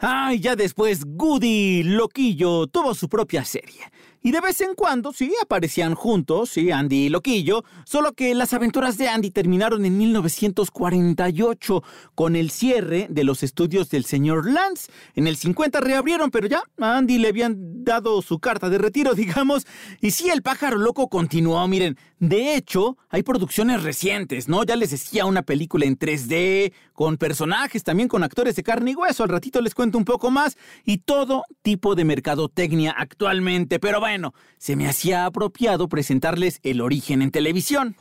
Ay, 0.00 0.38
ya 0.38 0.54
después 0.54 1.04
Goody, 1.16 1.82
Loquillo, 1.82 2.66
tuvo 2.66 2.94
su 2.94 3.08
propia 3.08 3.42
serie. 3.42 3.90
Y 4.26 4.32
de 4.32 4.40
vez 4.40 4.60
en 4.60 4.74
cuando, 4.74 5.12
sí, 5.12 5.32
aparecían 5.40 5.94
juntos, 5.94 6.50
sí, 6.50 6.72
Andy 6.72 7.06
y 7.06 7.08
Loquillo, 7.10 7.62
solo 7.84 8.12
que 8.12 8.34
las 8.34 8.52
aventuras 8.54 8.98
de 8.98 9.08
Andy 9.08 9.30
terminaron 9.30 9.84
en 9.84 9.96
1948 9.96 11.82
con 12.16 12.34
el 12.34 12.50
cierre 12.50 13.06
de 13.08 13.22
los 13.22 13.44
estudios 13.44 13.88
del 13.88 14.04
señor 14.04 14.50
Lance. 14.50 14.90
En 15.14 15.28
el 15.28 15.36
50 15.36 15.80
reabrieron, 15.80 16.32
pero 16.32 16.48
ya 16.48 16.64
a 16.80 16.96
Andy 16.96 17.18
le 17.18 17.28
habían 17.28 17.84
dado 17.84 18.20
su 18.20 18.40
carta 18.40 18.68
de 18.68 18.78
retiro, 18.78 19.14
digamos. 19.14 19.64
Y 20.00 20.10
sí, 20.10 20.28
el 20.28 20.42
pájaro 20.42 20.76
loco 20.76 21.08
continuó, 21.08 21.66
miren. 21.68 21.96
De 22.18 22.56
hecho, 22.56 22.96
hay 23.10 23.22
producciones 23.22 23.82
recientes, 23.84 24.48
¿no? 24.48 24.64
Ya 24.64 24.74
les 24.74 24.90
decía 24.90 25.26
una 25.26 25.42
película 25.42 25.84
en 25.84 25.98
3D, 25.98 26.72
con 26.94 27.18
personajes, 27.18 27.84
también 27.84 28.08
con 28.08 28.24
actores 28.24 28.56
de 28.56 28.62
carne 28.62 28.92
y 28.92 28.94
hueso. 28.94 29.22
Al 29.22 29.28
ratito 29.28 29.60
les 29.60 29.74
cuento 29.74 29.98
un 29.98 30.04
poco 30.04 30.30
más. 30.30 30.56
Y 30.84 30.98
todo 31.06 31.44
tipo 31.62 31.94
de 31.94 32.04
mercadotecnia 32.04 32.94
actualmente. 32.96 33.78
Pero 33.78 34.00
bueno, 34.00 34.34
se 34.58 34.76
me 34.76 34.86
hacía 34.86 35.24
apropiado 35.24 35.88
presentarles 35.88 36.60
el 36.62 36.82
origen 36.82 37.22
en 37.22 37.30
televisión. 37.30 37.96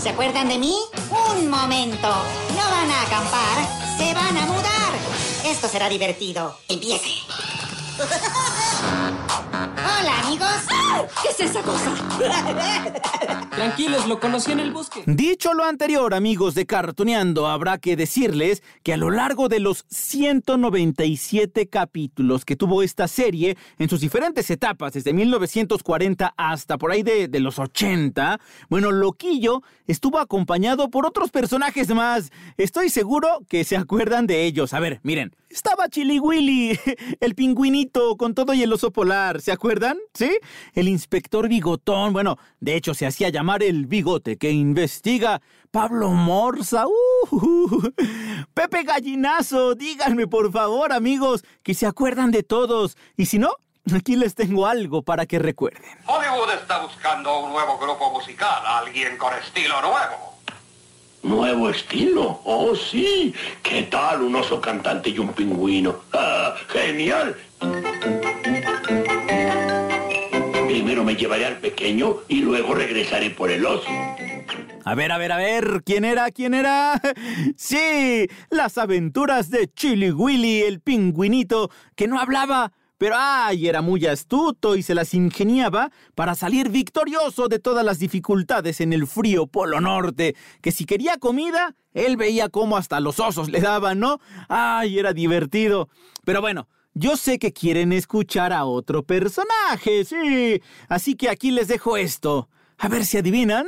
¿Se 0.00 0.10
acuerdan 0.10 0.48
de 0.48 0.58
mí? 0.58 0.76
Un 1.10 1.48
momento. 1.48 2.08
No 2.50 2.70
van 2.70 2.90
a 2.90 3.02
acampar, 3.02 3.66
se 3.96 4.14
van 4.14 4.36
a 4.36 4.46
mudar. 4.46 4.92
Esto 5.46 5.66
será 5.66 5.88
divertido. 5.88 6.58
Empiece. 6.68 7.10
Hola, 9.98 10.20
amigos. 10.20 10.73
¿Qué 11.22 11.28
es 11.28 11.50
esa 11.50 11.62
cosa? 11.62 11.94
Tranquilos, 13.50 14.06
lo 14.06 14.20
conocí 14.20 14.52
en 14.52 14.60
el 14.60 14.72
bosque. 14.72 15.02
Dicho 15.06 15.54
lo 15.54 15.64
anterior, 15.64 16.14
amigos 16.14 16.54
de 16.54 16.66
Cartuneando, 16.66 17.46
habrá 17.46 17.78
que 17.78 17.96
decirles 17.96 18.62
que 18.82 18.92
a 18.92 18.96
lo 18.96 19.10
largo 19.10 19.48
de 19.48 19.60
los 19.60 19.84
197 19.90 21.68
capítulos 21.68 22.44
que 22.44 22.56
tuvo 22.56 22.82
esta 22.82 23.08
serie, 23.08 23.56
en 23.78 23.88
sus 23.88 24.00
diferentes 24.00 24.50
etapas, 24.50 24.92
desde 24.92 25.12
1940 25.12 26.34
hasta 26.36 26.78
por 26.78 26.90
ahí 26.90 27.02
de, 27.02 27.28
de 27.28 27.40
los 27.40 27.58
80, 27.58 28.40
bueno, 28.68 28.90
Loquillo 28.90 29.62
estuvo 29.86 30.18
acompañado 30.18 30.90
por 30.90 31.06
otros 31.06 31.30
personajes 31.30 31.88
más. 31.94 32.32
Estoy 32.56 32.88
seguro 32.88 33.40
que 33.48 33.64
se 33.64 33.76
acuerdan 33.76 34.26
de 34.26 34.44
ellos. 34.44 34.74
A 34.74 34.80
ver, 34.80 35.00
miren. 35.02 35.34
Estaba 35.54 35.88
Chili 35.88 36.18
Willy, 36.18 36.76
el 37.20 37.36
pingüinito 37.36 38.16
con 38.16 38.34
todo 38.34 38.54
y 38.54 38.64
el 38.64 38.72
oso 38.72 38.90
polar, 38.90 39.40
¿se 39.40 39.52
acuerdan? 39.52 39.98
¿Sí? 40.12 40.36
El 40.72 40.83
inspector 40.88 41.48
Bigotón, 41.48 42.12
bueno, 42.12 42.38
de 42.60 42.76
hecho 42.76 42.94
se 42.94 43.06
hacía 43.06 43.28
llamar 43.28 43.62
el 43.62 43.86
bigote 43.86 44.36
que 44.36 44.50
investiga. 44.50 45.40
Pablo 45.70 46.10
Morza, 46.10 46.86
uh, 46.86 47.90
Pepe 48.54 48.84
Gallinazo, 48.84 49.74
díganme 49.74 50.26
por 50.26 50.52
favor, 50.52 50.92
amigos, 50.92 51.44
que 51.62 51.74
se 51.74 51.86
acuerdan 51.86 52.30
de 52.30 52.42
todos. 52.42 52.96
Y 53.16 53.26
si 53.26 53.38
no, 53.38 53.50
aquí 53.94 54.16
les 54.16 54.34
tengo 54.34 54.66
algo 54.66 55.02
para 55.02 55.26
que 55.26 55.38
recuerden. 55.38 55.90
Hollywood 56.06 56.50
está 56.60 56.80
buscando 56.80 57.40
un 57.40 57.52
nuevo 57.52 57.78
grupo 57.78 58.12
musical, 58.12 58.62
alguien 58.64 59.16
con 59.16 59.34
estilo 59.34 59.80
nuevo. 59.80 60.34
¿Nuevo 61.24 61.70
estilo? 61.70 62.40
Oh, 62.44 62.76
sí. 62.76 63.34
¿Qué 63.62 63.84
tal 63.84 64.22
un 64.22 64.36
oso 64.36 64.60
cantante 64.60 65.08
y 65.08 65.18
un 65.18 65.32
pingüino? 65.32 66.02
¡Ah, 66.12 66.54
genial! 66.68 67.34
Me 71.04 71.16
llevaré 71.16 71.46
al 71.46 71.58
pequeño 71.58 72.16
y 72.28 72.40
luego 72.40 72.74
regresaré 72.74 73.30
por 73.30 73.50
el 73.50 73.64
oso. 73.64 73.88
A 74.84 74.94
ver, 74.94 75.12
a 75.12 75.18
ver, 75.18 75.32
a 75.32 75.36
ver, 75.36 75.82
¿quién 75.84 76.04
era? 76.04 76.30
¿Quién 76.30 76.54
era? 76.54 77.00
Sí, 77.56 78.26
las 78.50 78.76
aventuras 78.78 79.50
de 79.50 79.68
Chili 79.72 80.10
Willy, 80.10 80.62
el 80.62 80.80
pingüinito, 80.80 81.70
que 81.94 82.06
no 82.08 82.18
hablaba, 82.18 82.72
pero 82.98 83.16
ay, 83.18 83.68
era 83.68 83.82
muy 83.82 84.06
astuto 84.06 84.76
y 84.76 84.82
se 84.82 84.94
las 84.94 85.14
ingeniaba 85.14 85.90
para 86.14 86.34
salir 86.34 86.68
victorioso 86.68 87.48
de 87.48 87.58
todas 87.58 87.84
las 87.84 87.98
dificultades 87.98 88.80
en 88.80 88.92
el 88.92 89.06
frío 89.06 89.46
Polo 89.46 89.80
Norte, 89.80 90.36
que 90.60 90.72
si 90.72 90.84
quería 90.84 91.16
comida, 91.18 91.74
él 91.92 92.16
veía 92.16 92.48
cómo 92.48 92.76
hasta 92.76 93.00
los 93.00 93.20
osos 93.20 93.48
le 93.48 93.60
daban, 93.60 94.00
¿no? 94.00 94.20
Ay, 94.48 94.98
era 94.98 95.12
divertido. 95.12 95.88
Pero 96.24 96.40
bueno, 96.40 96.68
yo 96.94 97.16
sé 97.16 97.38
que 97.38 97.52
quieren 97.52 97.92
escuchar 97.92 98.52
a 98.52 98.64
otro 98.64 99.02
personaje, 99.02 100.04
sí. 100.04 100.62
Así 100.88 101.16
que 101.16 101.28
aquí 101.28 101.50
les 101.50 101.68
dejo 101.68 101.96
esto. 101.96 102.48
A 102.78 102.88
ver 102.88 103.04
si 103.04 103.18
adivinan 103.18 103.66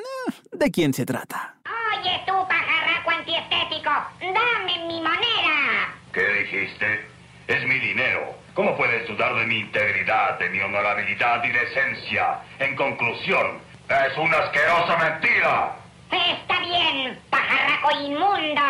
de 0.52 0.71
quién 0.71 0.92
se 0.95 1.04
trata. 1.06 1.56
Oye 1.99 2.23
tú, 2.26 2.33
pajarraco 2.33 3.11
antiestético, 3.11 3.90
dame 4.21 4.87
mi 4.87 5.00
moneda. 5.00 5.95
¿Qué 6.12 6.26
dijiste? 6.40 7.06
Es 7.47 7.66
mi 7.66 7.78
dinero. 7.78 8.35
¿Cómo 8.54 8.76
puedes 8.76 9.06
dudar 9.06 9.35
de 9.37 9.47
mi 9.47 9.59
integridad, 9.59 10.38
de 10.38 10.49
mi 10.49 10.61
honorabilidad 10.61 11.45
y 11.45 11.50
decencia? 11.50 12.40
En 12.59 12.75
conclusión, 12.75 13.59
es 13.88 14.18
una 14.18 14.38
asquerosa 14.38 14.97
mentira. 14.97 15.76
Está 16.11 16.61
bien, 16.61 17.18
pajarraco 17.28 17.90
inmundo. 18.00 18.62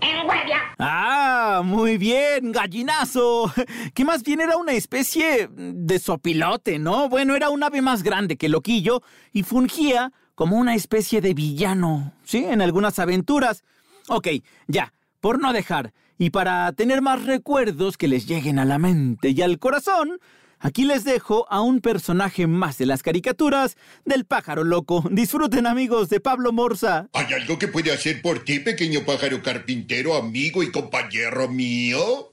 En 0.00 0.24
guardia. 0.24 0.58
Ah, 0.78 1.62
muy 1.64 1.98
bien, 1.98 2.52
gallinazo. 2.52 3.52
Que 3.94 4.04
más 4.04 4.22
bien 4.22 4.40
era 4.40 4.56
una 4.56 4.72
especie 4.72 5.48
de 5.50 5.98
sopilote, 5.98 6.78
¿no? 6.78 7.08
Bueno, 7.08 7.34
era 7.34 7.50
un 7.50 7.62
ave 7.62 7.82
más 7.82 8.02
grande 8.02 8.36
que 8.36 8.48
Loquillo 8.48 9.02
y 9.32 9.42
fungía 9.42 10.12
como 10.34 10.56
una 10.56 10.74
especie 10.74 11.20
de 11.20 11.34
villano, 11.34 12.12
¿sí? 12.22 12.44
En 12.44 12.62
algunas 12.62 12.98
aventuras. 12.98 13.64
Ok, 14.08 14.28
ya, 14.68 14.94
por 15.20 15.40
no 15.40 15.52
dejar. 15.52 15.92
Y 16.16 16.30
para 16.30 16.72
tener 16.72 17.02
más 17.02 17.24
recuerdos 17.24 17.96
que 17.96 18.08
les 18.08 18.26
lleguen 18.26 18.58
a 18.58 18.64
la 18.64 18.78
mente 18.78 19.30
y 19.30 19.42
al 19.42 19.58
corazón, 19.58 20.18
aquí 20.60 20.84
les 20.84 21.04
dejo 21.04 21.46
a 21.50 21.60
un 21.60 21.80
personaje 21.80 22.46
más 22.46 22.78
de 22.78 22.86
las 22.86 23.02
caricaturas 23.02 23.76
del 24.04 24.24
pájaro 24.24 24.64
loco. 24.64 25.04
Disfruten 25.10 25.66
amigos 25.66 26.08
de 26.08 26.20
Pablo 26.20 26.52
Morza. 26.52 27.08
¿Hay 27.12 27.32
algo 27.32 27.58
que 27.58 27.68
puede 27.68 27.92
hacer 27.92 28.22
por 28.22 28.44
ti, 28.44 28.60
pequeño 28.60 29.04
pájaro 29.04 29.42
carpintero, 29.42 30.14
amigo 30.16 30.62
y 30.62 30.70
compañero 30.70 31.48
mío? 31.48 32.32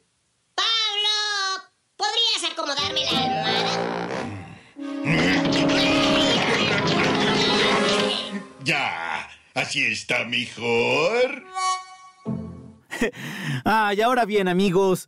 Pablo, 0.55 1.71
¿podrías 1.97 2.51
acomodarme 2.51 3.01
la 3.05 3.23
almohada? 3.23 4.05
Ya, 8.63 9.29
así 9.53 9.85
está 9.85 10.25
mejor. 10.25 11.43
ah, 13.65 13.93
y 13.95 14.01
ahora 14.01 14.25
bien, 14.25 14.47
amigos. 14.47 15.07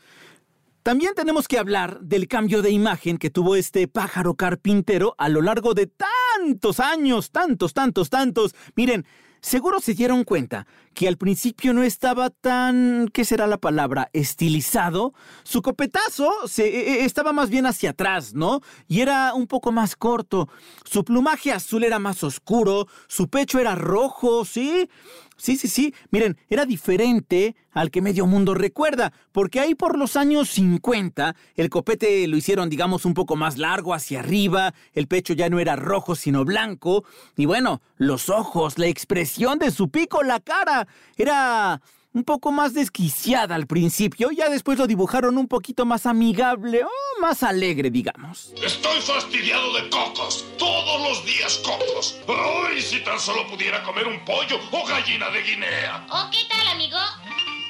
También 0.88 1.15
tenemos 1.15 1.50
que 1.50 1.60
hablar 1.60 2.00
del 2.00 2.29
cambio 2.29 2.62
de 2.62 2.72
imagen 2.72 3.17
que 3.17 3.29
tuvo 3.29 3.58
este 3.58 3.89
pájaro 3.89 4.36
carpintero 4.36 5.15
a 5.17 5.27
lo 5.27 5.41
largo 5.41 5.74
de 5.74 5.88
tantos 5.88 6.79
años, 6.79 7.32
tantos, 7.32 7.74
tantos, 7.74 8.10
tantos. 8.10 8.56
Miren, 8.74 9.06
seguro 9.41 9.82
se 9.82 9.96
dieron 9.96 10.24
cuenta 10.24 10.65
que 10.94 11.10
al 11.10 11.17
principio 11.17 11.74
no 11.74 11.84
estaba 11.84 12.29
tan, 12.29 13.10
¿qué 13.12 13.25
será 13.25 13.48
la 13.48 13.58
palabra? 13.58 14.10
Estilizado. 14.13 15.13
Su 15.44 15.62
copetazo 15.62 16.32
se, 16.48 16.65
e, 16.70 17.01
e, 17.01 17.06
estaba 17.06 17.34
más 17.34 17.50
bien 17.50 17.65
hacia 17.65 17.89
atrás, 17.89 18.34
¿no? 18.34 18.62
Y 18.88 19.01
era 19.01 19.34
un 19.34 19.48
poco 19.48 19.74
más 19.74 19.98
corto. 19.98 20.48
Su 20.86 21.03
plumaje 21.03 21.51
azul 21.51 21.84
era 21.84 22.00
más 22.00 22.24
oscuro, 22.24 22.88
su 23.10 23.27
pecho 23.27 23.60
era 23.60 23.75
rojo, 23.75 24.46
¿sí? 24.46 24.89
Sí, 25.38 25.56
sí, 25.56 25.67
sí. 25.67 25.94
Miren, 26.10 26.36
era 26.50 26.65
diferente 26.65 27.56
al 27.72 27.91
que 27.91 28.01
medio 28.01 28.25
mundo 28.25 28.56
recuerda, 28.56 29.13
porque 29.32 29.60
ahí 29.60 29.75
por 29.75 29.98
los 29.98 30.15
años 30.15 30.50
50 30.50 31.36
el 31.56 31.70
copete 31.70 32.27
lo 32.27 32.38
hicieron, 32.38 32.70
digamos, 32.70 33.06
un 33.06 33.13
poco 33.13 33.36
más 33.36 33.58
largo 33.60 33.94
hacia 33.94 34.20
arriba, 34.20 34.74
el 34.94 35.08
pecho 35.08 35.34
ya 35.34 35.48
no 35.50 35.60
era 35.60 35.75
rojo 35.75 36.15
sino 36.15 36.44
blanco, 36.44 37.06
y 37.36 37.46
bueno, 37.46 37.82
los 37.98 38.29
ojos, 38.29 38.79
la 38.79 38.88
expresión 38.88 39.60
de 39.60 39.70
su 39.70 39.89
pico, 39.89 40.24
la 40.24 40.39
cara, 40.39 40.88
era 41.17 41.82
un 42.14 42.24
poco 42.24 42.52
más 42.52 42.74
desquiciada 42.74 43.56
al 43.56 43.68
principio, 43.68 44.32
ya 44.32 44.50
después 44.50 44.78
lo 44.78 44.88
dibujaron 44.88 45.38
un 45.38 45.48
poquito 45.48 45.86
más 45.86 46.06
amigable 46.06 46.84
o 46.84 46.90
más 47.22 47.44
alegre, 47.44 47.90
digamos. 47.90 48.52
Estoy 48.62 49.00
fastidiado 49.02 49.74
de 49.74 49.90
cocos. 49.90 50.46
Todos 50.58 51.02
los 51.08 51.26
días 51.26 51.58
cocos. 51.64 52.18
¡Ay, 52.28 52.82
si 52.82 53.04
tan 53.04 53.20
solo 53.20 53.48
pudiera 53.48 53.84
comer 53.84 54.08
un 54.08 54.24
pollo 54.26 54.60
o 54.72 54.86
gallina 54.86 55.30
de 55.30 55.44
Guinea! 55.44 56.08
¿O 56.10 56.30
qué 56.32 56.40
tal, 56.50 56.68
amigo? 56.68 56.98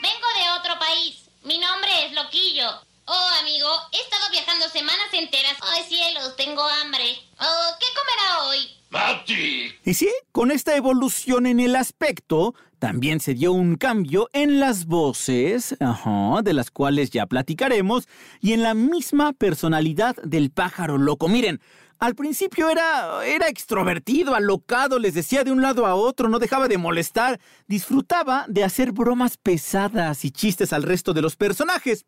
Vengo 0.02 0.28
de 0.40 0.60
otro 0.60 0.80
país. 0.80 1.30
Mi 1.44 1.58
nombre 1.58 2.06
es 2.06 2.14
Loquillo. 2.14 2.70
Oh, 3.10 3.30
amigo, 3.40 3.70
he 3.94 4.02
estado 4.02 4.30
viajando 4.32 4.68
semanas 4.68 5.08
enteras. 5.14 5.58
Ay, 5.62 5.84
cielos, 5.88 6.36
tengo 6.36 6.62
hambre. 6.62 7.06
Oh, 7.40 7.72
¿qué 7.80 7.86
comerá 7.96 8.44
hoy? 8.44 8.58
¡Mati! 8.90 9.74
Y 9.86 9.94
sí, 9.94 10.10
con 10.34 10.52
esta 10.52 10.76
evolución 10.76 11.46
en 11.46 11.62
el 11.62 11.78
aspecto, 11.78 12.54
también 12.80 13.20
se 13.20 13.34
dio 13.34 13.54
un 13.54 13.76
cambio 13.76 14.30
en 14.34 14.60
las 14.60 14.86
voces, 14.86 15.76
ajá, 15.80 16.42
de 16.44 16.54
las 16.54 16.72
cuales 16.72 17.10
ya 17.10 17.26
platicaremos, 17.26 18.08
y 18.40 18.54
en 18.54 18.64
la 18.64 18.74
misma 18.74 19.34
personalidad 19.34 20.16
del 20.24 20.52
pájaro 20.52 20.98
loco. 20.98 21.28
Miren, 21.28 21.60
al 22.00 22.14
principio 22.14 22.70
era, 22.70 23.26
era 23.26 23.48
extrovertido, 23.48 24.36
alocado, 24.36 25.00
les 25.00 25.16
decía 25.16 25.44
de 25.44 25.52
un 25.52 25.64
lado 25.64 25.88
a 25.88 25.96
otro, 25.96 26.30
no 26.30 26.38
dejaba 26.38 26.68
de 26.68 26.78
molestar, 26.78 27.40
disfrutaba 27.68 28.46
de 28.48 28.64
hacer 28.64 28.92
bromas 28.92 29.38
pesadas 29.38 30.24
y 30.24 30.30
chistes 30.30 30.74
al 30.74 30.84
resto 30.84 31.14
de 31.14 31.24
los 31.24 31.36
personajes, 31.36 32.06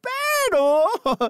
pero 0.54 0.84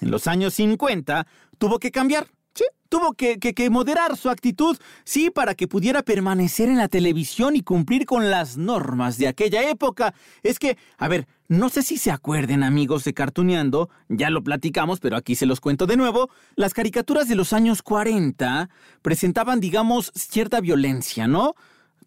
en 0.00 0.10
los 0.10 0.28
años 0.28 0.54
50 0.54 1.26
tuvo 1.58 1.80
que 1.80 1.90
cambiar. 1.90 2.28
Sí, 2.54 2.64
tuvo 2.88 3.12
que, 3.12 3.38
que, 3.38 3.54
que, 3.54 3.70
moderar 3.70 4.16
su 4.16 4.28
actitud, 4.28 4.76
sí, 5.04 5.30
para 5.30 5.54
que 5.54 5.68
pudiera 5.68 6.02
permanecer 6.02 6.68
en 6.68 6.78
la 6.78 6.88
televisión 6.88 7.54
y 7.54 7.62
cumplir 7.62 8.06
con 8.06 8.30
las 8.30 8.56
normas 8.56 9.18
de 9.18 9.28
aquella 9.28 9.68
época. 9.70 10.14
Es 10.42 10.58
que, 10.58 10.76
a 10.98 11.06
ver, 11.06 11.28
no 11.48 11.68
sé 11.68 11.82
si 11.82 11.96
se 11.96 12.10
acuerden, 12.10 12.62
amigos 12.62 13.04
de 13.04 13.14
Cartuneando, 13.14 13.88
ya 14.08 14.30
lo 14.30 14.42
platicamos, 14.42 15.00
pero 15.00 15.16
aquí 15.16 15.34
se 15.34 15.46
los 15.46 15.60
cuento 15.60 15.86
de 15.86 15.96
nuevo. 15.96 16.30
Las 16.56 16.74
caricaturas 16.74 17.28
de 17.28 17.36
los 17.36 17.52
años 17.52 17.82
40 17.82 18.68
presentaban, 19.02 19.60
digamos, 19.60 20.12
cierta 20.14 20.60
violencia, 20.60 21.26
¿no? 21.26 21.54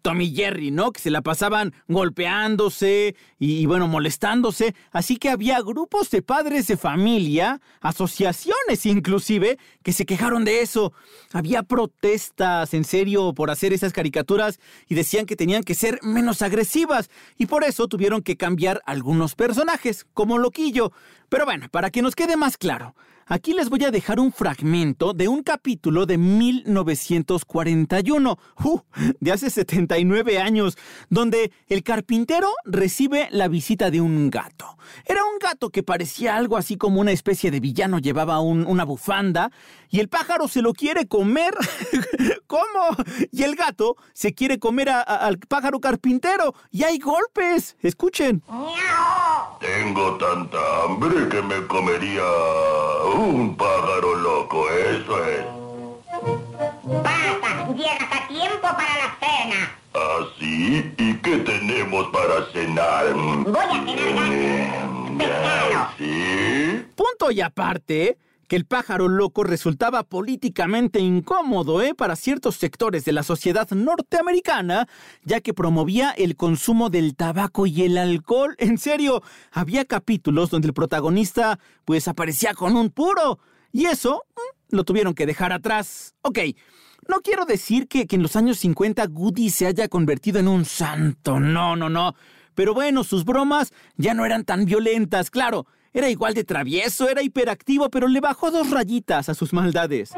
Tommy 0.04 0.34
Jerry, 0.34 0.70
¿no? 0.70 0.92
Que 0.92 1.00
se 1.00 1.10
la 1.10 1.22
pasaban 1.22 1.72
golpeándose 1.88 3.16
y, 3.38 3.64
bueno, 3.64 3.88
molestándose. 3.88 4.74
Así 4.92 5.16
que 5.16 5.30
había 5.30 5.62
grupos 5.62 6.10
de 6.10 6.20
padres 6.20 6.66
de 6.66 6.76
familia, 6.76 7.62
asociaciones 7.80 8.84
inclusive, 8.84 9.58
que 9.82 9.94
se 9.94 10.04
quejaron 10.04 10.44
de 10.44 10.60
eso. 10.60 10.92
Había 11.32 11.62
protestas, 11.62 12.74
en 12.74 12.84
serio, 12.84 13.32
por 13.32 13.50
hacer 13.50 13.72
esas 13.72 13.94
caricaturas 13.94 14.60
y 14.88 14.94
decían 14.94 15.24
que 15.24 15.36
tenían 15.36 15.62
que 15.62 15.74
ser 15.74 15.98
menos 16.02 16.42
agresivas. 16.42 17.08
Y 17.38 17.46
por 17.46 17.64
eso 17.64 17.88
tuvieron 17.88 18.20
que 18.20 18.36
cambiar 18.36 18.82
algunos 18.84 19.34
personajes, 19.34 20.06
como 20.12 20.36
Loquillo. 20.36 20.92
Pero 21.30 21.46
bueno, 21.46 21.70
para 21.70 21.88
que 21.88 22.02
nos 22.02 22.14
quede 22.14 22.36
más 22.36 22.58
claro, 22.58 22.94
aquí 23.26 23.52
les 23.52 23.70
voy 23.70 23.84
a 23.84 23.90
dejar 23.90 24.20
un 24.20 24.32
fragmento 24.32 25.12
de 25.12 25.28
un 25.28 25.42
capítulo 25.42 26.06
de 26.06 26.18
1941, 26.18 28.38
uh, 28.64 28.80
de 29.20 29.32
hace 29.32 29.50
79 29.50 30.38
años, 30.38 30.76
donde 31.10 31.52
el 31.68 31.82
carpintero 31.82 32.48
recibe 32.64 33.28
la 33.30 33.48
visita 33.48 33.90
de 33.90 34.00
un 34.00 34.30
gato. 34.30 34.76
Era 35.06 35.24
un 35.24 35.38
gato 35.38 35.70
que 35.70 35.82
parecía 35.82 36.36
algo 36.36 36.56
así 36.56 36.76
como 36.76 37.00
una 37.00 37.12
especie 37.12 37.50
de 37.50 37.60
villano, 37.60 37.98
llevaba 37.98 38.40
un, 38.40 38.66
una 38.66 38.84
bufanda 38.84 39.50
y 39.90 40.00
el 40.00 40.08
pájaro 40.08 40.48
se 40.48 40.62
lo 40.62 40.72
quiere 40.72 41.06
comer. 41.06 41.54
¿Cómo? 42.46 42.96
Y 43.30 43.42
el 43.42 43.56
gato 43.56 43.96
se 44.12 44.34
quiere 44.34 44.58
comer 44.58 44.88
al 44.88 45.38
pájaro 45.38 45.80
carpintero 45.80 46.54
y 46.70 46.84
hay 46.84 46.98
golpes. 46.98 47.76
Escuchen. 47.80 48.42
Tengo 49.64 50.18
tanta 50.18 50.58
hambre 50.84 51.26
que 51.30 51.40
me 51.40 51.66
comería 51.66 52.22
un 53.16 53.56
pájaro 53.56 54.14
loco, 54.16 54.68
eso 54.68 55.24
es. 55.24 55.44
Pasa, 57.02 57.72
llegas 57.74 58.12
a 58.12 58.28
tiempo 58.28 58.60
para 58.60 58.94
la 58.98 59.16
cena. 59.18 59.72
¿Ah, 59.94 60.26
sí? 60.38 60.92
¿Y 60.98 61.14
qué 61.14 61.38
tenemos 61.38 62.08
para 62.12 62.44
cenar? 62.52 63.14
Voy 63.14 63.56
a 63.56 63.84
cenar 63.86 65.16
pescado. 65.16 65.88
¿Sí? 65.96 66.84
Punto 66.94 67.30
y 67.30 67.40
aparte 67.40 68.18
que 68.48 68.56
el 68.56 68.66
pájaro 68.66 69.08
loco 69.08 69.44
resultaba 69.44 70.02
políticamente 70.02 70.98
incómodo 71.00 71.82
¿eh? 71.82 71.94
para 71.94 72.16
ciertos 72.16 72.56
sectores 72.56 73.04
de 73.04 73.12
la 73.12 73.22
sociedad 73.22 73.68
norteamericana, 73.70 74.88
ya 75.22 75.40
que 75.40 75.54
promovía 75.54 76.10
el 76.10 76.36
consumo 76.36 76.90
del 76.90 77.16
tabaco 77.16 77.66
y 77.66 77.82
el 77.82 77.98
alcohol. 77.98 78.56
En 78.64 78.78
serio, 78.78 79.22
había 79.52 79.84
capítulos 79.84 80.50
donde 80.50 80.68
el 80.68 80.74
protagonista 80.74 81.58
pues 81.84 82.08
aparecía 82.08 82.54
con 82.54 82.76
un 82.76 82.90
puro. 82.90 83.38
Y 83.72 83.86
eso 83.86 84.22
mm, 84.34 84.76
lo 84.76 84.84
tuvieron 84.84 85.14
que 85.14 85.26
dejar 85.26 85.52
atrás. 85.52 86.14
Ok. 86.22 86.38
No 87.08 87.20
quiero 87.20 87.44
decir 87.44 87.86
que, 87.86 88.06
que 88.06 88.16
en 88.16 88.22
los 88.22 88.34
años 88.34 88.58
50 88.58 89.06
Goody 89.08 89.50
se 89.50 89.66
haya 89.66 89.88
convertido 89.88 90.38
en 90.38 90.48
un 90.48 90.64
santo, 90.64 91.38
no, 91.38 91.76
no, 91.76 91.90
no. 91.90 92.14
Pero 92.54 92.72
bueno, 92.72 93.04
sus 93.04 93.24
bromas 93.24 93.72
ya 93.96 94.14
no 94.14 94.24
eran 94.24 94.44
tan 94.44 94.64
violentas, 94.64 95.30
claro. 95.30 95.66
Era 95.96 96.10
igual 96.10 96.34
de 96.34 96.42
travieso, 96.42 97.08
era 97.08 97.22
hiperactivo, 97.22 97.88
pero 97.88 98.08
le 98.08 98.20
bajó 98.20 98.50
dos 98.50 98.68
rayitas 98.70 99.28
a 99.28 99.34
sus 99.34 99.52
maldades. 99.52 100.12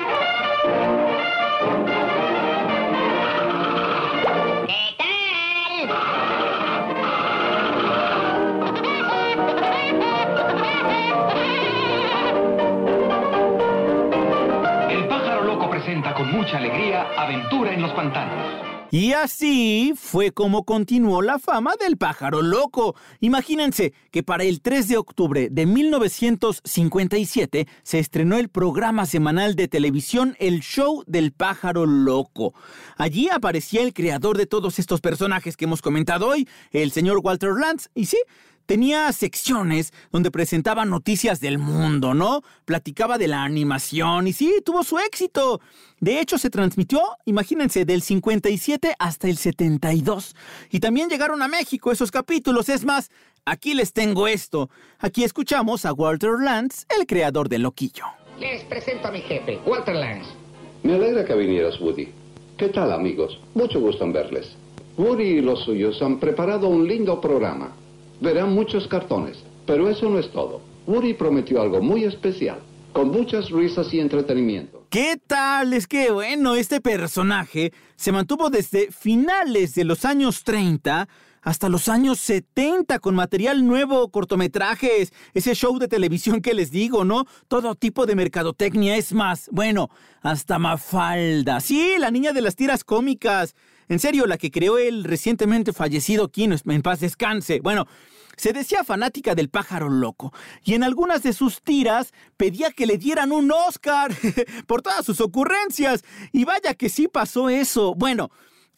El 14.89 15.09
pájaro 15.09 15.45
loco 15.45 15.69
presenta 15.69 16.15
con 16.15 16.33
mucha 16.33 16.57
alegría 16.57 17.07
Aventura 17.19 17.75
en 17.75 17.83
los 17.83 17.93
pantanos. 17.93 18.65
Y 18.92 19.14
así 19.14 19.94
fue 19.96 20.31
como 20.31 20.64
continuó 20.64 21.20
la 21.20 21.40
fama 21.40 21.72
del 21.79 21.96
pájaro 21.96 22.40
loco. 22.40 22.94
Imagínense 23.20 23.92
que 24.12 24.22
para 24.22 24.44
el 24.44 24.61
3 24.61 24.87
de 24.87 24.96
octubre 24.96 25.49
de 25.51 25.66
1957 25.66 27.66
se 27.83 27.99
estrenó 27.99 28.37
el 28.37 28.49
programa 28.49 29.05
semanal 29.05 29.57
de 29.57 29.66
televisión 29.66 30.37
El 30.38 30.61
Show 30.61 31.03
del 31.09 31.33
Pájaro 31.33 31.85
Loco. 31.85 32.55
Allí 32.96 33.29
aparecía 33.29 33.83
el 33.83 33.92
creador 33.92 34.38
de 34.38 34.46
todos 34.46 34.79
estos 34.79 35.01
personajes 35.01 35.57
que 35.57 35.64
hemos 35.64 35.83
comentado 35.83 36.29
hoy, 36.29 36.49
el 36.70 36.92
señor 36.92 37.18
Walter 37.25 37.55
Lantz. 37.59 37.88
Y 37.92 38.07
sí, 38.07 38.18
tenía 38.66 39.11
secciones 39.12 39.92
donde 40.12 40.31
presentaba 40.31 40.85
noticias 40.85 41.40
del 41.40 41.59
mundo, 41.59 42.14
¿no? 42.14 42.42
Platicaba 42.64 43.16
de 43.16 43.29
la 43.29 43.44
animación 43.44 44.26
y 44.26 44.33
sí, 44.33 44.61
tuvo 44.64 44.85
su 44.85 44.98
éxito. 44.98 45.61
De 46.00 46.20
hecho, 46.20 46.37
se 46.37 46.50
transmitió, 46.50 47.00
imagínense, 47.24 47.85
del 47.85 48.02
57 48.02 48.94
hasta 48.98 49.29
el 49.29 49.38
72. 49.38 50.37
Y 50.70 50.81
también 50.81 51.09
llegaron 51.09 51.42
a 51.42 51.48
México 51.48 51.90
esos 51.90 52.11
capítulos. 52.11 52.68
Es 52.68 52.85
más, 52.85 53.11
aquí 53.44 53.74
les 53.74 53.92
tengo 53.92 54.29
esto. 54.29 54.68
Aquí 54.98 55.24
escuchamos 55.24 55.87
a 55.87 55.92
Walter 55.92 56.33
Lantz, 56.40 56.85
el 56.98 57.07
creador 57.07 57.48
de 57.48 57.59
Loquillo. 57.59 58.05
Les 58.38 58.64
presento 58.64 59.09
a 59.09 59.11
mi 59.11 59.20
jefe, 59.20 59.59
Walter 59.64 59.94
Lantz. 59.94 60.26
Me 60.83 60.94
alegra 60.94 61.24
que 61.24 61.35
vinieras, 61.35 61.81
Woody. 61.81 62.09
¿Qué 62.59 62.68
tal, 62.68 62.92
amigos? 62.92 63.40
Mucho 63.55 63.81
gusto 63.81 64.05
en 64.05 64.12
verles. 64.12 64.57
Woody 64.98 65.24
y 65.24 65.40
los 65.40 65.64
suyos 65.64 66.00
han 66.02 66.18
preparado 66.18 66.68
un 66.68 66.87
lindo 66.87 67.20
programa. 67.20 67.72
Verán 68.20 68.55
muchos 68.55 68.88
cartones, 68.88 69.38
pero 69.66 69.88
eso 69.88 70.09
no 70.09 70.18
es 70.18 70.31
todo. 70.31 70.61
Woody 70.87 71.14
prometió 71.14 71.61
algo 71.61 71.83
muy 71.83 72.05
especial, 72.05 72.59
con 72.92 73.11
muchas 73.11 73.50
risas 73.50 73.92
y 73.92 74.00
entretenimiento. 74.00 74.85
¿Qué 74.88 75.18
tal? 75.26 75.72
Es 75.72 75.87
que, 75.87 76.11
bueno, 76.11 76.55
este 76.55 76.81
personaje 76.81 77.72
se 77.96 78.12
mantuvo 78.12 78.48
desde 78.50 78.90
finales 78.90 79.74
de 79.74 79.85
los 79.85 80.05
años 80.05 80.44
30 80.44 81.09
hasta 81.46 81.68
los 81.68 81.88
años 81.88 82.18
70 82.18 82.98
con 82.98 83.14
material 83.14 83.64
nuevo, 83.64 84.11
cortometrajes, 84.11 85.12
ese 85.33 85.55
show 85.55 85.79
de 85.79 85.87
televisión 85.87 86.40
que 86.40 86.55
les 86.55 86.72
digo, 86.72 87.05
¿no? 87.05 87.24
Todo 87.46 87.76
tipo 87.76 88.05
de 88.05 88.16
mercadotecnia, 88.16 88.96
es 88.96 89.12
más, 89.12 89.48
bueno, 89.52 89.88
hasta 90.22 90.59
Mafalda. 90.59 91.61
Sí, 91.61 91.94
la 92.00 92.11
niña 92.11 92.33
de 92.33 92.42
las 92.42 92.57
tiras 92.57 92.83
cómicas. 92.83 93.55
En 93.88 93.99
serio, 93.99 94.27
la 94.27 94.38
que 94.38 94.51
creó 94.51 94.79
el 94.79 95.05
recientemente 95.05 95.72
fallecido 95.72 96.31
Kino, 96.31 96.57
en 96.66 96.83
paz 96.83 97.01
descanse. 97.01 97.61
Bueno, 97.61 97.87
se 98.37 98.53
decía 98.53 98.85
fanática 98.85 99.35
del 99.35 99.49
pájaro 99.49 99.88
loco 99.88 100.33
y 100.62 100.75
en 100.75 100.85
algunas 100.85 101.22
de 101.22 101.33
sus 101.33 101.62
tiras 101.62 102.12
pedía 102.37 102.70
que 102.70 102.85
le 102.87 102.99
dieran 102.99 103.33
un 103.33 103.51
Oscar 103.51 104.14
por 104.66 104.83
todas 104.83 105.07
sus 105.07 105.20
ocurrencias. 105.20 106.05
Y 106.33 106.44
vaya 106.44 106.75
que 106.75 106.88
sí 106.88 107.07
pasó 107.09 107.49
eso. 107.49 107.94
Bueno, 107.94 108.31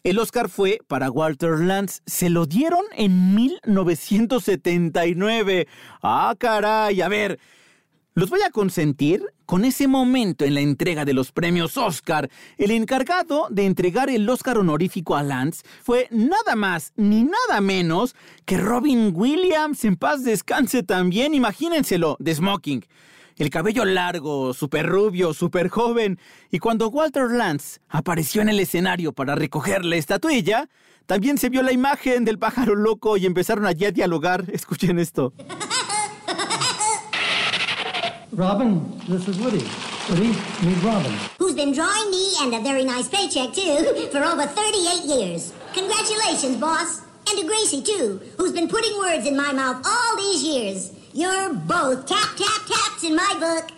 el 0.04 0.20
Oscar 0.20 0.48
fue 0.48 0.78
para 0.86 1.10
Walter 1.10 1.58
Lantz. 1.58 2.02
Se 2.06 2.30
lo 2.30 2.46
dieron 2.46 2.84
en 2.92 3.34
1979. 3.34 5.66
Ah, 6.02 6.36
caray. 6.38 7.00
A 7.00 7.08
ver, 7.08 7.40
Los 8.14 8.30
voy 8.30 8.40
a 8.42 8.50
consentir 8.50 9.22
con 9.46 9.64
ese 9.64 9.86
momento 9.86 10.44
en 10.44 10.54
la 10.54 10.60
entrega 10.60 11.04
de 11.04 11.12
los 11.12 11.30
premios 11.30 11.76
Oscar. 11.76 12.28
El 12.56 12.72
encargado 12.72 13.46
de 13.50 13.64
entregar 13.64 14.10
el 14.10 14.28
Oscar 14.28 14.58
honorífico 14.58 15.14
a 15.14 15.22
Lance 15.22 15.62
fue 15.84 16.08
nada 16.10 16.56
más 16.56 16.92
ni 16.96 17.22
nada 17.22 17.60
menos 17.60 18.16
que 18.44 18.56
Robin 18.56 19.12
Williams. 19.14 19.84
En 19.84 19.94
paz 19.96 20.24
descanse 20.24 20.82
también, 20.82 21.32
imagínenselo, 21.32 22.16
de 22.18 22.34
Smoking. 22.34 22.84
El 23.36 23.50
cabello 23.50 23.84
largo, 23.84 24.52
súper 24.52 24.86
rubio, 24.86 25.32
súper 25.32 25.68
joven. 25.68 26.18
Y 26.50 26.58
cuando 26.58 26.88
Walter 26.88 27.30
Lance 27.30 27.78
apareció 27.88 28.42
en 28.42 28.48
el 28.48 28.58
escenario 28.58 29.12
para 29.12 29.36
recoger 29.36 29.84
la 29.84 29.94
estatuilla, 29.94 30.68
también 31.06 31.38
se 31.38 31.48
vio 31.48 31.62
la 31.62 31.72
imagen 31.72 32.24
del 32.24 32.40
pájaro 32.40 32.74
loco 32.74 33.16
y 33.16 33.26
empezaron 33.26 33.64
allí 33.64 33.84
a 33.84 33.92
dialogar. 33.92 34.44
Escuchen 34.52 34.98
esto. 34.98 35.32
Robin, 38.32 39.00
this 39.08 39.26
is 39.26 39.38
Woody. 39.38 39.64
Woody, 40.10 40.36
meet 40.62 40.82
Robin. 40.82 41.12
Who's 41.38 41.54
been 41.54 41.72
drawing 41.72 42.10
me 42.10 42.34
and 42.40 42.54
a 42.54 42.60
very 42.60 42.84
nice 42.84 43.08
paycheck, 43.08 43.54
too, 43.54 44.08
for 44.12 44.18
over 44.22 44.46
38 44.46 45.04
years. 45.04 45.52
Congratulations, 45.72 46.56
boss. 46.58 47.00
And 47.28 47.38
to 47.38 47.46
Gracie, 47.46 47.82
too, 47.82 48.20
who's 48.36 48.52
been 48.52 48.68
putting 48.68 48.98
words 48.98 49.26
in 49.26 49.36
my 49.36 49.52
mouth 49.52 49.82
all 49.86 50.16
these 50.16 50.42
years. 50.42 50.92
You're 51.12 51.54
both 51.54 52.06
tap, 52.06 52.36
tap, 52.36 52.66
taps 52.66 53.04
in 53.04 53.16
my 53.16 53.36
book. 53.40 53.70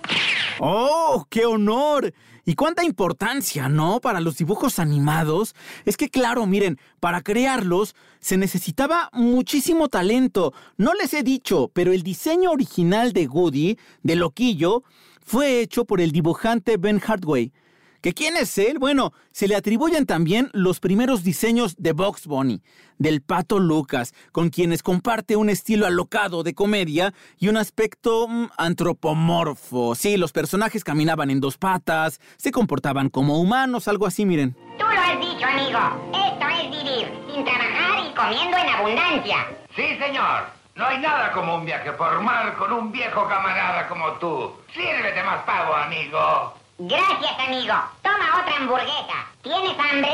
¡Oh, 0.60 1.24
qué 1.30 1.44
honor! 1.44 2.10
Y 2.44 2.54
cuánta 2.54 2.84
importancia, 2.84 3.68
¿no? 3.68 4.00
Para 4.00 4.20
los 4.20 4.36
dibujos 4.36 4.78
animados. 4.78 5.54
Es 5.84 5.96
que 5.96 6.08
claro, 6.08 6.46
miren, 6.46 6.78
para 7.00 7.22
crearlos 7.22 7.94
se 8.20 8.36
necesitaba 8.36 9.10
muchísimo 9.12 9.88
talento. 9.88 10.52
No 10.76 10.94
les 10.94 11.14
he 11.14 11.22
dicho, 11.22 11.70
pero 11.72 11.92
el 11.92 12.02
diseño 12.02 12.50
original 12.50 13.12
de 13.12 13.26
Woody, 13.26 13.78
de 14.02 14.16
Loquillo, 14.16 14.82
fue 15.24 15.60
hecho 15.60 15.84
por 15.84 16.00
el 16.00 16.12
dibujante 16.12 16.76
Ben 16.76 16.98
Hardway. 16.98 17.52
¿Que 18.00 18.14
quién 18.14 18.34
es 18.38 18.56
él? 18.56 18.78
Bueno, 18.78 19.12
se 19.30 19.46
le 19.46 19.54
atribuyen 19.54 20.06
también 20.06 20.48
los 20.54 20.80
primeros 20.80 21.22
diseños 21.22 21.76
de 21.76 21.92
Box 21.92 22.26
Bunny, 22.26 22.62
del 22.96 23.20
Pato 23.20 23.58
Lucas, 23.58 24.14
con 24.32 24.48
quienes 24.48 24.82
comparte 24.82 25.36
un 25.36 25.50
estilo 25.50 25.86
alocado 25.86 26.42
de 26.42 26.54
comedia 26.54 27.12
y 27.38 27.48
un 27.48 27.58
aspecto 27.58 28.26
mm, 28.26 28.52
antropomorfo. 28.56 29.94
Sí, 29.94 30.16
los 30.16 30.32
personajes 30.32 30.82
caminaban 30.82 31.30
en 31.30 31.40
dos 31.40 31.58
patas, 31.58 32.20
se 32.38 32.50
comportaban 32.50 33.10
como 33.10 33.38
humanos, 33.38 33.86
algo 33.86 34.06
así, 34.06 34.24
miren. 34.24 34.54
Tú 34.78 34.84
lo 34.84 35.00
has 35.00 35.20
dicho, 35.20 35.46
amigo. 35.46 35.78
Esto 36.14 36.46
es 36.48 36.70
vivir, 36.70 37.12
sin 37.30 37.44
trabajar 37.44 38.06
y 38.10 38.14
comiendo 38.14 38.56
en 38.56 38.68
abundancia. 38.70 39.46
Sí, 39.76 39.82
señor. 39.98 40.58
No 40.74 40.86
hay 40.86 40.98
nada 41.00 41.32
como 41.32 41.56
un 41.56 41.66
viaje 41.66 41.92
por 41.92 42.22
mar 42.22 42.56
con 42.56 42.72
un 42.72 42.90
viejo 42.90 43.28
camarada 43.28 43.86
como 43.88 44.12
tú. 44.12 44.54
Sírvete 44.72 45.22
más 45.22 45.42
pavo, 45.42 45.74
amigo. 45.74 46.54
Gracias, 46.82 47.32
amigo. 47.46 47.74
Toma 48.02 48.40
otra 48.40 48.56
hamburguesa. 48.56 49.28
¿Tienes 49.42 49.76
hambre? 49.78 50.12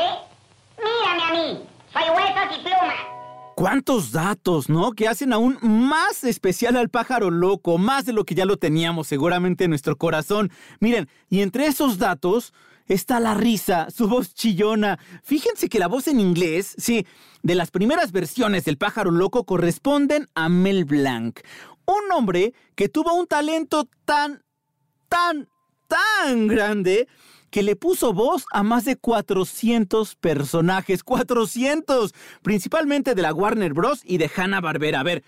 Mírame 0.77 1.23
a 1.23 1.31
mí. 1.31 1.63
Soy 1.93 2.09
huesos 2.09 2.57
y 2.57 2.61
plumas. 2.61 2.95
¿Cuántos 3.55 4.11
datos, 4.11 4.67
no? 4.67 4.91
Que 4.91 5.07
hacen 5.07 5.31
aún 5.31 5.57
más 5.61 6.25
especial 6.25 6.75
al 6.75 6.89
pájaro 6.89 7.31
loco, 7.31 7.77
más 7.77 8.03
de 8.03 8.11
lo 8.11 8.25
que 8.25 8.35
ya 8.35 8.43
lo 8.43 8.57
teníamos 8.57 9.07
seguramente 9.07 9.63
en 9.63 9.69
nuestro 9.69 9.95
corazón. 9.95 10.51
Miren, 10.81 11.07
y 11.29 11.41
entre 11.41 11.67
esos 11.67 11.99
datos 11.99 12.53
está 12.87 13.21
la 13.21 13.33
risa, 13.33 13.89
su 13.89 14.09
voz 14.09 14.33
chillona. 14.33 14.99
Fíjense 15.23 15.69
que 15.69 15.79
la 15.79 15.87
voz 15.87 16.09
en 16.09 16.19
inglés, 16.19 16.75
sí, 16.77 17.07
de 17.43 17.55
las 17.55 17.71
primeras 17.71 18.11
versiones 18.11 18.65
del 18.65 18.77
pájaro 18.77 19.11
loco 19.11 19.45
corresponden 19.45 20.27
a 20.35 20.49
Mel 20.49 20.83
Blanc, 20.83 21.39
un 21.85 22.11
hombre 22.11 22.53
que 22.75 22.89
tuvo 22.89 23.13
un 23.13 23.25
talento 23.25 23.87
tan, 24.03 24.43
tan 25.07 25.47
tan 25.87 26.47
grande 26.47 27.07
que 27.49 27.63
le 27.63 27.75
puso 27.75 28.13
voz 28.13 28.45
a 28.51 28.63
más 28.63 28.85
de 28.85 28.97
400 28.97 30.15
personajes, 30.15 31.03
400, 31.03 32.13
principalmente 32.41 33.15
de 33.15 33.21
la 33.21 33.33
Warner 33.33 33.73
Bros. 33.73 34.01
y 34.03 34.17
de 34.17 34.29
Hanna-Barbera. 34.33 34.99
A 34.99 35.03
ver, 35.03 35.23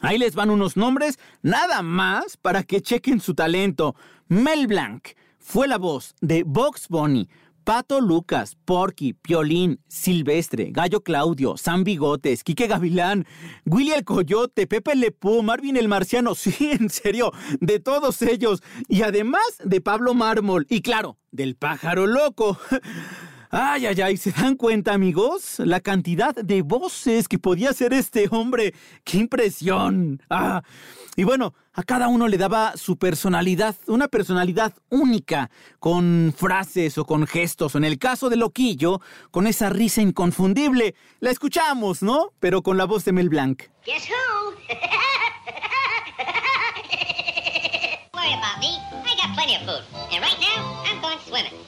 ahí 0.00 0.18
les 0.18 0.34
van 0.34 0.50
unos 0.50 0.76
nombres, 0.76 1.18
nada 1.42 1.82
más 1.82 2.36
para 2.36 2.62
que 2.62 2.80
chequen 2.80 3.20
su 3.20 3.34
talento. 3.34 3.94
Mel 4.28 4.66
Blanc 4.66 5.08
fue 5.38 5.68
la 5.68 5.78
voz 5.78 6.14
de 6.20 6.44
Box 6.44 6.88
Bunny, 6.88 7.28
Pato 7.68 8.00
Lucas, 8.00 8.56
Porky, 8.64 9.12
Piolín, 9.12 9.82
Silvestre, 9.88 10.70
Gallo 10.72 11.02
Claudio, 11.02 11.58
San 11.58 11.84
Bigotes, 11.84 12.42
Quique 12.42 12.66
Gavilán, 12.66 13.26
Willy 13.66 13.90
el 13.90 14.04
Coyote, 14.04 14.66
Pepe 14.66 14.96
Lepú, 14.96 15.42
Marvin 15.42 15.76
el 15.76 15.86
Marciano, 15.86 16.34
sí, 16.34 16.70
en 16.72 16.88
serio, 16.88 17.30
de 17.60 17.78
todos 17.78 18.22
ellos. 18.22 18.62
Y 18.88 19.02
además 19.02 19.42
de 19.62 19.82
Pablo 19.82 20.14
Mármol, 20.14 20.66
y 20.70 20.80
claro, 20.80 21.18
del 21.30 21.56
pájaro 21.56 22.06
loco. 22.06 22.58
Ay, 23.50 23.86
ay, 23.86 24.00
ay, 24.02 24.16
¿se 24.18 24.30
dan 24.30 24.56
cuenta, 24.56 24.92
amigos? 24.92 25.58
La 25.58 25.80
cantidad 25.80 26.34
de 26.34 26.60
voces 26.60 27.28
que 27.28 27.38
podía 27.38 27.70
hacer 27.70 27.94
este 27.94 28.28
hombre. 28.30 28.74
¡Qué 29.04 29.16
impresión! 29.16 30.22
Ah, 30.28 30.62
y 31.16 31.24
bueno, 31.24 31.54
a 31.72 31.82
cada 31.82 32.08
uno 32.08 32.28
le 32.28 32.36
daba 32.36 32.76
su 32.76 32.98
personalidad, 32.98 33.74
una 33.86 34.08
personalidad 34.08 34.74
única, 34.90 35.50
con 35.78 36.34
frases 36.36 36.98
o 36.98 37.06
con 37.06 37.26
gestos, 37.26 37.74
en 37.74 37.84
el 37.84 37.98
caso 37.98 38.28
de 38.28 38.36
Loquillo, 38.36 39.00
con 39.30 39.46
esa 39.46 39.70
risa 39.70 40.02
inconfundible. 40.02 40.94
La 41.20 41.30
escuchamos, 41.30 42.02
¿no? 42.02 42.34
Pero 42.40 42.62
con 42.62 42.76
la 42.76 42.84
voz 42.84 43.06
de 43.06 43.12
Mel 43.12 43.30
Blanc. 43.30 43.62
Guess 43.86 44.10
who? 44.10 44.52
Worry 48.12 48.34
about 48.34 48.60
me. 48.60 48.78
I 49.06 49.16
got 49.16 49.34
plenty 49.34 49.54
of 49.56 49.62
food. 49.62 49.82
And 50.12 50.22
right 50.22 50.38
now, 50.38 50.84
I'm 50.84 51.00
going 51.00 51.18
swimming. 51.26 51.67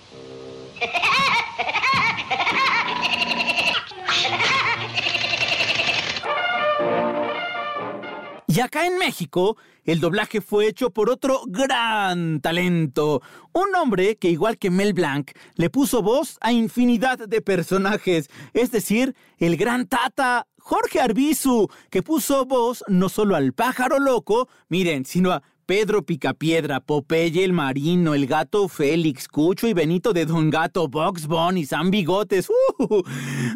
Y 8.53 8.59
acá 8.59 8.85
en 8.85 8.99
México, 8.99 9.57
el 9.85 10.01
doblaje 10.01 10.41
fue 10.41 10.67
hecho 10.67 10.91
por 10.91 11.09
otro 11.09 11.43
gran 11.47 12.41
talento. 12.41 13.23
Un 13.53 13.75
hombre 13.77 14.17
que, 14.17 14.29
igual 14.29 14.59
que 14.59 14.71
Mel 14.71 14.93
Blanc, 14.93 15.31
le 15.55 15.71
puso 15.71 16.03
voz 16.03 16.37
a 16.41 16.51
infinidad 16.51 17.29
de 17.29 17.43
personajes. 17.43 18.29
Es 18.53 18.73
decir, 18.73 19.15
el 19.39 19.57
gran 19.57 19.87
Tata, 19.87 20.49
Jorge 20.59 21.01
Arbizu, 21.01 21.69
que 21.91 22.03
puso 22.03 22.45
voz 22.45 22.83
no 22.89 23.09
solo 23.09 23.37
al 23.37 23.53
pájaro 23.53 24.01
loco, 24.01 24.49
miren, 24.69 25.05
sino 25.05 25.31
a 25.31 25.43
Pedro 25.71 26.03
Picapiedra, 26.03 26.81
Popeye 26.81 27.45
el 27.45 27.53
Marino, 27.53 28.15
el 28.15 28.27
Gato 28.27 28.67
Félix, 28.67 29.29
Cucho 29.29 29.69
y 29.69 29.73
Benito 29.73 30.13
de 30.13 30.27
Don 30.27 30.51
Gato, 30.51 30.89
Box 30.89 31.29
Bunny, 31.29 31.65
San 31.65 31.93
Bigotes. 31.93 32.51
¡Uh! 32.51 33.03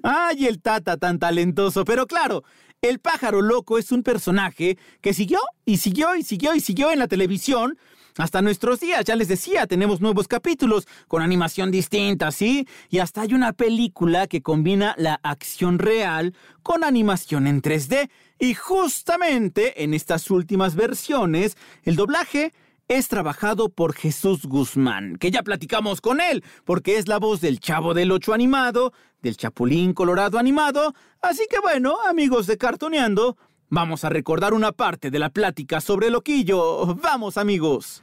¡Ay, 0.05 0.47
el 0.47 0.63
Tata 0.63 0.97
tan 0.97 1.19
talentoso! 1.19 1.85
Pero 1.85 2.07
claro, 2.07 2.45
el 2.83 3.01
pájaro 3.01 3.43
loco 3.43 3.79
es 3.79 3.91
un 3.91 4.05
personaje 4.05 4.79
que 5.01 5.13
siguió 5.13 5.41
y 5.65 5.79
siguió 5.79 6.15
y 6.15 6.23
siguió 6.23 6.55
y 6.55 6.61
siguió 6.61 6.93
en 6.93 7.01
la 7.01 7.09
televisión 7.09 7.77
hasta 8.19 8.43
nuestros 8.43 8.81
días. 8.81 9.05
Ya 9.05 9.17
les 9.17 9.29
decía, 9.29 9.67
tenemos 9.67 10.01
nuevos 10.01 10.29
capítulos 10.29 10.87
con 11.09 11.23
animación 11.23 11.71
distinta, 11.71 12.31
¿sí? 12.31 12.67
Y 12.91 12.99
hasta 12.99 13.23
hay 13.23 13.35
una 13.35 13.53
película 13.53 14.27
que 14.27 14.43
combina 14.43 14.95
la 14.99 15.21
acción 15.23 15.79
real 15.79 16.35
con 16.63 16.85
animación 16.85 17.47
en 17.47 17.63
3D. 17.63 18.11
Y 18.39 18.55
justamente 18.55 19.85
en 19.85 19.95
estas 19.95 20.31
últimas 20.31 20.75
versiones, 20.75 21.57
el 21.83 21.97
doblaje 21.97 22.53
es 22.89 23.09
trabajado 23.09 23.71
por 23.71 23.95
Jesús 23.95 24.45
Guzmán, 24.45 25.17
que 25.17 25.31
ya 25.31 25.43
platicamos 25.43 26.01
con 26.01 26.21
él, 26.21 26.45
porque 26.65 26.99
es 26.99 27.09
la 27.09 27.19
voz 27.19 27.41
del 27.41 27.61
Chavo 27.61 27.95
del 27.95 28.13
Ocho 28.13 28.35
animado, 28.35 28.93
del 29.23 29.37
Chapulín 29.39 29.95
Colorado 29.95 30.39
animado, 30.39 30.95
así 31.23 31.45
que 31.49 31.59
bueno, 31.61 31.97
amigos 32.07 32.47
de 32.47 32.59
Cartoneando, 32.59 33.39
vamos 33.75 34.05
a 34.05 34.09
recordar 34.09 34.55
una 34.55 34.73
parte 34.73 35.11
de 35.11 35.19
la 35.19 35.29
plática 35.29 35.81
sobre 35.81 36.09
Loquillo. 36.09 36.95
Vamos, 36.95 37.37
amigos. 37.37 38.03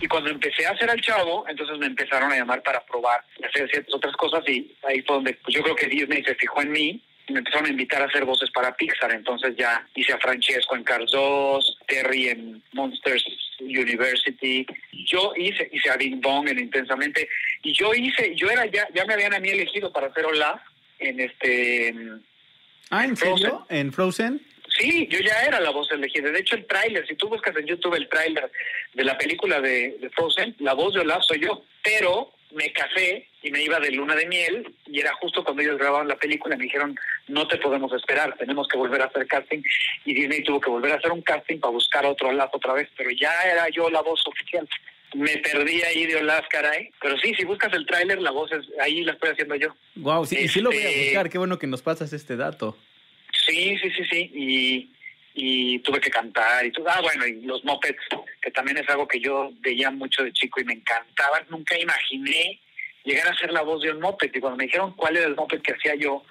Y 0.00 0.06
cuando 0.06 0.30
empecé 0.30 0.64
a 0.64 0.70
hacer 0.70 0.88
al 0.88 1.00
chavo, 1.00 1.44
entonces 1.48 1.76
me 1.78 1.86
empezaron 1.86 2.30
a 2.32 2.36
llamar 2.36 2.62
para 2.62 2.84
probar 2.86 3.24
y 3.36 3.44
hacer 3.44 3.68
ciertas 3.68 3.92
otras 3.94 4.14
cosas 4.16 4.48
y 4.48 4.72
ahí 4.88 5.02
fue 5.02 5.16
donde 5.16 5.34
pues, 5.34 5.54
yo 5.54 5.62
creo 5.62 5.74
que 5.74 5.88
Disney 5.88 6.22
se 6.22 6.36
fijó 6.36 6.62
en 6.62 6.70
mí 6.70 7.02
y 7.26 7.32
me 7.32 7.40
empezaron 7.40 7.66
a 7.66 7.70
invitar 7.70 8.00
a 8.00 8.04
hacer 8.04 8.24
voces 8.24 8.48
para 8.52 8.74
Pixar. 8.76 9.10
Entonces 9.10 9.56
ya 9.56 9.84
hice 9.96 10.12
a 10.12 10.18
Francesco 10.18 10.76
en 10.76 10.84
Cars 10.84 11.10
2, 11.10 11.78
Terry 11.88 12.28
en 12.28 12.62
Monsters 12.72 13.24
University. 13.58 14.64
Yo 15.04 15.32
hice, 15.36 15.68
hice 15.72 15.90
a 15.90 15.96
Bing 15.96 16.20
Bong 16.20 16.48
en 16.48 16.60
Intensamente. 16.60 17.28
Y 17.64 17.72
yo 17.72 17.92
hice, 17.92 18.36
yo 18.36 18.48
era 18.48 18.66
ya, 18.66 18.86
ya 18.94 19.04
me 19.04 19.14
habían 19.14 19.34
a 19.34 19.40
mí 19.40 19.48
elegido 19.48 19.92
para 19.92 20.06
hacer 20.06 20.24
Olaf 20.24 20.60
en 21.00 21.18
este... 21.18 21.92
Ah, 22.90 23.04
¿en 23.04 23.16
serio? 23.16 23.66
¿En 23.68 23.92
Frozen? 23.92 24.40
Sí, 24.78 25.06
yo 25.10 25.18
ya 25.20 25.42
era 25.42 25.60
la 25.60 25.70
voz 25.70 25.90
elegida. 25.90 26.30
De 26.30 26.40
hecho, 26.40 26.54
el 26.56 26.66
tráiler, 26.66 27.06
si 27.06 27.14
tú 27.16 27.28
buscas 27.28 27.56
en 27.56 27.66
YouTube 27.66 27.94
el 27.94 28.08
tráiler 28.08 28.50
de 28.94 29.04
la 29.04 29.18
película 29.18 29.60
de, 29.60 29.96
de 30.00 30.10
Frozen, 30.10 30.54
la 30.60 30.74
voz 30.74 30.94
de 30.94 31.00
Olaf 31.00 31.22
soy 31.24 31.40
yo. 31.40 31.62
Pero 31.82 32.32
me 32.52 32.72
casé 32.72 33.26
y 33.42 33.50
me 33.50 33.62
iba 33.62 33.78
de 33.80 33.90
luna 33.90 34.14
de 34.14 34.26
miel 34.26 34.74
y 34.86 35.00
era 35.00 35.12
justo 35.14 35.44
cuando 35.44 35.62
ellos 35.62 35.78
grababan 35.78 36.08
la 36.08 36.16
película 36.16 36.56
me 36.56 36.64
dijeron 36.64 36.98
no 37.28 37.46
te 37.46 37.58
podemos 37.58 37.92
esperar, 37.92 38.34
tenemos 38.38 38.66
que 38.68 38.78
volver 38.78 39.02
a 39.02 39.04
hacer 39.04 39.26
casting 39.26 39.60
y 40.06 40.14
Disney 40.14 40.42
tuvo 40.42 40.58
que 40.58 40.70
volver 40.70 40.92
a 40.92 40.94
hacer 40.96 41.12
un 41.12 41.20
casting 41.20 41.58
para 41.60 41.70
buscar 41.72 42.06
otro 42.06 42.28
Olaf 42.30 42.48
otra 42.54 42.72
vez, 42.72 42.88
pero 42.96 43.10
ya 43.10 43.30
era 43.42 43.68
yo 43.68 43.90
la 43.90 44.00
voz 44.00 44.26
oficial. 44.26 44.66
Me 45.14 45.36
perdí 45.38 45.80
ahí 45.82 46.06
de 46.06 46.16
Olaf, 46.16 46.46
caray. 46.50 46.90
Pero 47.00 47.18
sí, 47.18 47.32
si 47.34 47.44
buscas 47.44 47.72
el 47.72 47.86
tráiler, 47.86 48.20
la 48.20 48.30
voz 48.30 48.50
es, 48.52 48.66
ahí 48.80 49.02
la 49.04 49.12
estoy 49.12 49.30
haciendo 49.30 49.54
yo. 49.56 49.74
Wow, 49.96 50.26
sí, 50.26 50.36
y 50.38 50.48
sí 50.48 50.60
lo 50.60 50.70
voy 50.70 50.78
a 50.78 50.88
Este- 50.88 51.04
buscar. 51.04 51.30
Qué 51.30 51.38
bueno 51.38 51.58
que 51.58 51.66
nos 51.66 51.80
pasas 51.82 52.12
este 52.12 52.36
dato. 52.36 52.76
Sí, 53.48 53.78
sí, 53.78 53.90
sí, 53.96 54.04
sí. 54.10 54.30
Y, 54.34 54.90
y 55.34 55.78
tuve 55.80 56.00
que 56.00 56.10
cantar 56.10 56.66
y 56.66 56.72
todo. 56.72 56.86
Ah, 56.88 57.00
bueno, 57.00 57.26
y 57.26 57.40
los 57.42 57.64
mopeds, 57.64 57.98
que 58.42 58.50
también 58.50 58.78
es 58.78 58.88
algo 58.88 59.08
que 59.08 59.20
yo 59.20 59.50
veía 59.60 59.90
mucho 59.90 60.22
de 60.22 60.32
chico 60.32 60.60
y 60.60 60.64
me 60.64 60.74
encantaban. 60.74 61.46
Nunca 61.48 61.78
imaginé 61.78 62.60
llegar 63.04 63.28
a 63.28 63.38
ser 63.38 63.52
la 63.52 63.62
voz 63.62 63.82
de 63.82 63.90
un 63.90 64.00
moped. 64.00 64.30
Y 64.34 64.40
cuando 64.40 64.58
me 64.58 64.64
dijeron 64.64 64.92
cuál 64.94 65.16
era 65.16 65.26
el 65.26 65.34
moped 65.34 65.62
que 65.62 65.72
hacía 65.72 65.94
yo, 65.94 66.22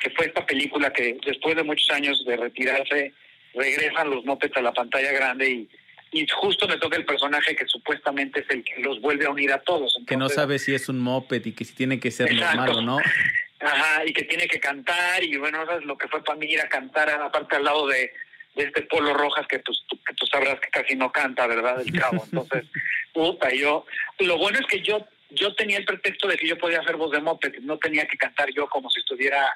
que 0.00 0.10
fue 0.10 0.26
esta 0.26 0.44
película 0.44 0.92
que 0.92 1.18
después 1.24 1.56
de 1.56 1.62
muchos 1.62 1.90
años 1.90 2.22
de 2.24 2.36
retirarse, 2.36 3.12
regresan 3.54 4.10
los 4.10 4.24
mopeds 4.24 4.56
a 4.56 4.62
la 4.62 4.72
pantalla 4.72 5.10
grande 5.12 5.50
y, 5.50 5.68
y 6.12 6.26
justo 6.28 6.68
me 6.68 6.76
toca 6.76 6.96
el 6.96 7.04
personaje 7.04 7.56
que 7.56 7.66
supuestamente 7.66 8.40
es 8.40 8.50
el 8.50 8.62
que 8.62 8.80
los 8.82 9.00
vuelve 9.00 9.26
a 9.26 9.30
unir 9.30 9.52
a 9.52 9.58
todos. 9.60 9.98
Que 10.06 10.16
no 10.16 10.28
sabe 10.28 10.58
si 10.58 10.74
es 10.74 10.88
un 10.88 10.98
moped 10.98 11.44
y 11.44 11.52
que 11.52 11.64
si 11.64 11.74
tiene 11.74 11.98
que 11.98 12.10
ser 12.10 12.30
Exacto. 12.30 12.56
normal 12.56 12.76
o 12.76 12.82
no. 12.82 12.98
Ajá, 13.60 14.04
y 14.06 14.12
que 14.12 14.24
tiene 14.24 14.46
que 14.46 14.60
cantar, 14.60 15.22
y 15.22 15.36
bueno, 15.36 15.64
¿sabes 15.66 15.84
lo 15.84 15.98
que 15.98 16.08
fue 16.08 16.22
para 16.22 16.38
mí 16.38 16.46
ir 16.46 16.60
a 16.60 16.68
cantar, 16.68 17.10
aparte 17.10 17.56
al 17.56 17.64
lado 17.64 17.88
de, 17.88 18.12
de 18.54 18.64
este 18.64 18.82
Polo 18.82 19.14
Rojas, 19.14 19.46
que, 19.48 19.58
pues, 19.58 19.82
tú, 19.88 20.00
que 20.04 20.14
tú 20.14 20.26
sabrás 20.26 20.60
que 20.60 20.70
casi 20.70 20.94
no 20.94 21.10
canta, 21.10 21.46
¿verdad? 21.46 21.80
El 21.80 21.98
cabo. 21.98 22.24
Entonces, 22.32 22.64
puta, 23.12 23.52
yo. 23.52 23.84
Lo 24.20 24.38
bueno 24.38 24.58
es 24.60 24.66
que 24.66 24.80
yo 24.80 25.06
yo 25.30 25.54
tenía 25.54 25.78
el 25.78 25.84
pretexto 25.84 26.26
de 26.26 26.36
que 26.36 26.46
yo 26.46 26.56
podía 26.56 26.80
hacer 26.80 26.96
voz 26.96 27.10
de 27.10 27.20
moped, 27.20 27.58
no 27.60 27.78
tenía 27.78 28.06
que 28.06 28.16
cantar 28.16 28.48
yo 28.50 28.68
como 28.68 28.90
si 28.90 29.00
estuviera 29.00 29.46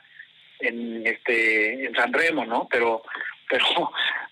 en 0.60 1.06
este 1.06 1.86
en 1.86 1.94
San 1.94 2.12
Remo, 2.12 2.44
¿no? 2.44 2.68
Pero, 2.70 3.02
pero, 3.48 3.64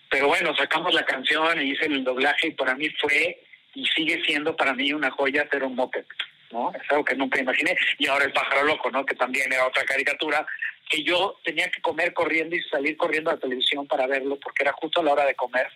pero 0.09 0.27
bueno, 0.27 0.55
sacamos 0.55 0.93
la 0.93 1.05
canción 1.05 1.61
y 1.61 1.71
hice 1.71 1.85
el 1.85 2.03
doblaje, 2.03 2.47
y 2.47 2.51
para 2.51 2.75
mí 2.75 2.89
fue 3.01 3.41
y 3.73 3.85
sigue 3.87 4.21
siendo 4.25 4.55
para 4.55 4.73
mí 4.73 4.93
una 4.93 5.09
joya 5.11 5.43
hacer 5.43 5.63
un 5.63 5.75
moped. 5.75 6.05
¿No? 6.51 6.71
Es 6.73 6.81
algo 6.89 7.03
que 7.05 7.15
nunca 7.15 7.39
imaginé. 7.39 7.75
Y 7.97 8.07
ahora 8.07 8.25
el 8.25 8.33
pájaro 8.33 8.65
loco, 8.65 8.89
¿no? 8.91 9.05
Que 9.05 9.15
también 9.15 9.51
era 9.51 9.67
otra 9.67 9.83
caricatura 9.85 10.45
que 10.89 11.03
yo 11.03 11.37
tenía 11.43 11.69
que 11.71 11.81
comer 11.81 12.13
corriendo 12.13 12.55
y 12.55 12.61
salir 12.63 12.97
corriendo 12.97 13.29
a 13.29 13.35
la 13.35 13.39
televisión 13.39 13.87
para 13.87 14.07
verlo 14.07 14.37
porque 14.39 14.63
era 14.63 14.73
justo 14.73 14.99
a 15.01 15.03
la 15.03 15.13
hora 15.13 15.25
de 15.25 15.35
comer. 15.35 15.67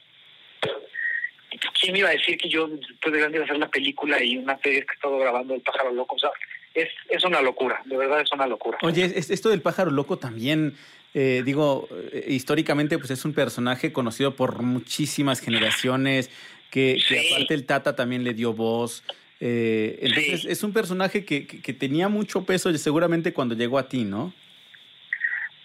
¿Quién 1.80 1.94
me 1.94 2.00
iba 2.00 2.10
a 2.10 2.14
decir 2.14 2.38
que 2.38 2.50
yo 2.50 2.68
después 2.68 3.14
de 3.14 3.20
grande 3.20 3.38
iba 3.38 3.46
a 3.46 3.48
hacer 3.48 3.58
la 3.60 3.70
película 3.70 4.22
y 4.22 4.38
una 4.38 4.58
serie 4.60 4.82
que 4.86 4.92
he 4.92 4.96
estado 4.96 5.18
grabando 5.18 5.54
el 5.54 5.62
pájaro 5.62 5.92
loco? 5.94 6.16
O 6.16 6.20
sea, 6.20 6.32
es, 6.74 6.90
es 7.10 7.24
una 7.24 7.42
locura, 7.42 7.82
de 7.86 7.96
verdad 7.96 8.20
es 8.22 8.32
una 8.34 8.46
locura. 8.48 8.78
Oye, 8.82 9.06
es- 9.06 9.30
esto 9.30 9.50
del 9.50 9.62
pájaro 9.62 9.92
loco 9.92 10.18
también, 10.18 10.76
eh, 11.14 11.44
digo, 11.46 11.88
eh, 12.12 12.26
históricamente 12.28 12.98
pues 12.98 13.12
es 13.12 13.24
un 13.24 13.34
personaje 13.34 13.94
conocido 13.94 14.36
por 14.36 14.62
muchísimas 14.62 15.40
generaciones, 15.40 16.30
que, 16.72 16.98
que 17.08 17.30
aparte 17.34 17.54
el 17.54 17.66
Tata 17.66 17.96
también 17.96 18.26
le 18.26 18.34
dio 18.34 18.52
voz. 18.52 19.04
Eh, 19.40 19.98
entonces 20.02 20.46
es 20.46 20.64
un 20.64 20.72
personaje 20.74 21.26
que, 21.26 21.46
que- 21.48 21.62
que 21.62 21.74
tenía 21.74 22.08
mucho 22.10 22.46
peso 22.46 22.70
y 22.70 22.78
seguramente 22.78 23.34
cuando 23.34 23.56
llegó 23.56 23.78
a 23.78 23.88
ti, 23.90 24.04
¿no? 24.04 24.34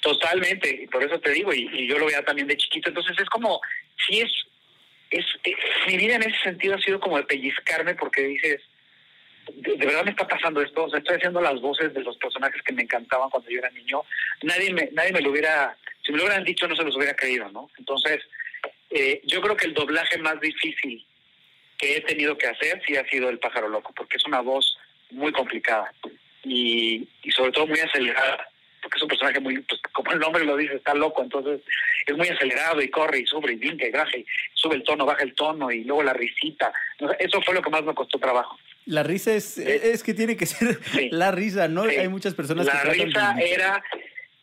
Totalmente, 0.02 0.82
y 0.84 0.86
por 0.86 1.02
eso 1.04 1.20
te 1.20 1.30
digo, 1.30 1.52
y, 1.52 1.68
y 1.72 1.86
yo 1.86 1.98
lo 1.98 2.06
veía 2.06 2.24
también 2.24 2.48
de 2.48 2.56
chiquito, 2.56 2.88
entonces 2.88 3.18
es 3.18 3.28
como, 3.28 3.60
sí 4.08 4.20
es, 4.20 4.32
es, 5.10 5.26
es- 5.44 5.56
mi 5.86 5.98
vida 5.98 6.16
en 6.16 6.22
ese 6.22 6.38
sentido 6.42 6.74
ha 6.74 6.80
sido 6.80 6.98
como 7.00 7.18
de 7.18 7.24
pellizcarme 7.24 7.94
porque 7.96 8.22
dices, 8.22 8.62
de, 9.54 9.76
de 9.76 9.86
verdad 9.86 10.04
me 10.04 10.10
está 10.12 10.26
pasando 10.26 10.62
esto, 10.62 10.84
o 10.84 10.90
sea, 10.90 11.00
estoy 11.00 11.16
haciendo 11.16 11.40
las 11.42 11.60
voces 11.60 11.92
de 11.92 12.00
los 12.02 12.16
personajes 12.16 12.62
que 12.62 12.72
me 12.72 12.82
encantaban 12.82 13.28
cuando 13.28 13.50
yo 13.50 13.58
era 13.58 13.70
niño, 13.70 14.02
nadie 14.42 14.72
me, 14.72 14.88
nadie 14.92 15.12
me 15.12 15.20
lo 15.20 15.30
hubiera, 15.32 15.76
si 16.04 16.12
me 16.12 16.18
lo 16.18 16.24
hubieran 16.24 16.44
dicho 16.44 16.66
no 16.66 16.76
se 16.76 16.84
los 16.84 16.96
hubiera 16.96 17.14
creído, 17.14 17.50
¿no? 17.52 17.70
Entonces, 17.78 18.20
eh, 18.90 19.20
yo 19.24 19.42
creo 19.42 19.56
que 19.56 19.66
el 19.66 19.74
doblaje 19.74 20.16
más 20.18 20.40
difícil 20.40 21.04
que 21.80 21.96
he 21.96 22.00
tenido 22.02 22.36
que 22.36 22.46
hacer 22.46 22.82
sí 22.86 22.96
ha 22.96 23.08
sido 23.08 23.30
el 23.30 23.38
pájaro 23.38 23.68
loco, 23.68 23.92
porque 23.96 24.18
es 24.18 24.26
una 24.26 24.40
voz 24.40 24.76
muy 25.10 25.32
complicada 25.32 25.92
y, 26.44 27.08
y 27.22 27.30
sobre 27.30 27.52
todo 27.52 27.66
muy 27.66 27.80
acelerada, 27.80 28.48
porque 28.82 28.98
es 28.98 29.02
un 29.02 29.08
personaje 29.08 29.40
muy, 29.40 29.58
pues 29.60 29.80
como 29.92 30.12
el 30.12 30.18
nombre 30.18 30.44
lo 30.44 30.56
dice, 30.56 30.76
está 30.76 30.94
loco, 30.94 31.22
entonces 31.22 31.60
es 32.06 32.16
muy 32.16 32.28
acelerado 32.28 32.82
y 32.82 32.90
corre 32.90 33.20
y 33.20 33.26
sube 33.26 33.52
y 33.52 33.56
brinca 33.56 33.86
y 33.86 33.90
baja 33.90 34.16
y 34.16 34.26
sube 34.54 34.76
el 34.76 34.82
tono, 34.82 35.06
baja 35.06 35.22
el 35.22 35.34
tono 35.34 35.70
y 35.70 35.84
luego 35.84 36.02
la 36.02 36.12
risita. 36.12 36.72
Eso 37.18 37.40
fue 37.42 37.54
lo 37.54 37.62
que 37.62 37.70
más 37.70 37.82
me 37.82 37.94
costó 37.94 38.18
trabajo. 38.18 38.58
La 38.86 39.02
risa 39.02 39.32
es, 39.32 39.56
es 39.58 40.02
que 40.02 40.14
tiene 40.14 40.36
que 40.36 40.46
ser 40.46 40.78
la 41.12 41.30
risa, 41.30 41.68
¿no? 41.68 41.88
Sí. 41.88 41.96
Hay 41.96 42.08
muchas 42.08 42.34
personas 42.34 42.66
La 42.66 42.72
que 42.72 42.88
de 42.88 42.94
risa 42.94 43.04
imitar. 43.04 43.42
era, 43.42 43.84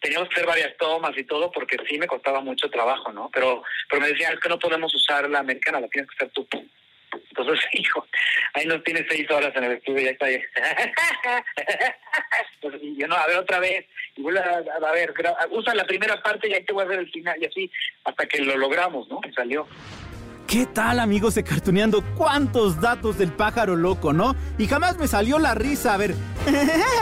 teníamos 0.01 0.29
que 0.29 0.35
hacer 0.35 0.47
varias 0.47 0.77
tomas 0.77 1.17
y 1.17 1.23
todo 1.23 1.51
porque 1.51 1.77
sí 1.87 1.97
me 1.97 2.07
costaba 2.07 2.41
mucho 2.41 2.69
trabajo, 2.69 3.11
¿no? 3.11 3.29
Pero, 3.33 3.63
pero 3.89 4.01
me 4.01 4.09
decían, 4.09 4.33
es 4.33 4.39
que 4.39 4.49
no 4.49 4.57
podemos 4.59 4.93
usar 4.93 5.29
la 5.29 5.39
americana, 5.39 5.79
la 5.79 5.87
tienes 5.87 6.09
que 6.09 6.15
hacer 6.15 6.29
tú. 6.33 6.47
Entonces, 7.29 7.65
hijo, 7.73 8.05
ahí 8.53 8.65
nos 8.65 8.83
tienes 8.83 9.05
seis 9.09 9.29
horas 9.31 9.55
en 9.55 9.63
el 9.63 9.71
estudio 9.73 10.01
y 10.01 10.05
ya 10.05 10.11
está 10.11 10.25
ahí. 10.25 10.41
Entonces, 12.55 12.81
y 12.83 12.99
yo 12.99 13.07
no, 13.07 13.15
a 13.15 13.27
ver 13.27 13.37
otra 13.37 13.59
vez, 13.59 13.85
a, 14.17 14.91
ver, 14.91 15.13
usa 15.51 15.75
la 15.75 15.85
primera 15.85 16.21
parte 16.21 16.49
y 16.49 16.53
ahí 16.53 16.63
te 16.63 16.73
voy 16.73 16.83
a 16.83 16.87
ver 16.87 16.99
el 16.99 17.11
final 17.11 17.37
y 17.41 17.45
así, 17.45 17.71
hasta 18.03 18.25
que 18.25 18.41
lo 18.41 18.57
logramos, 18.57 19.07
¿no? 19.09 19.19
Y 19.27 19.33
salió. 19.33 19.67
¿Qué 20.47 20.65
tal, 20.65 21.01
amigos 21.01 21.35
de 21.35 21.43
Cartuneando? 21.43 22.01
¿Cuántos 22.15 22.79
datos 22.79 23.17
del 23.17 23.33
pájaro 23.33 23.75
loco, 23.75 24.13
no? 24.13 24.33
Y 24.57 24.65
jamás 24.65 24.97
me 24.97 25.05
salió 25.05 25.39
la 25.39 25.53
risa. 25.53 25.93
A 25.93 25.97
ver. 25.97 26.15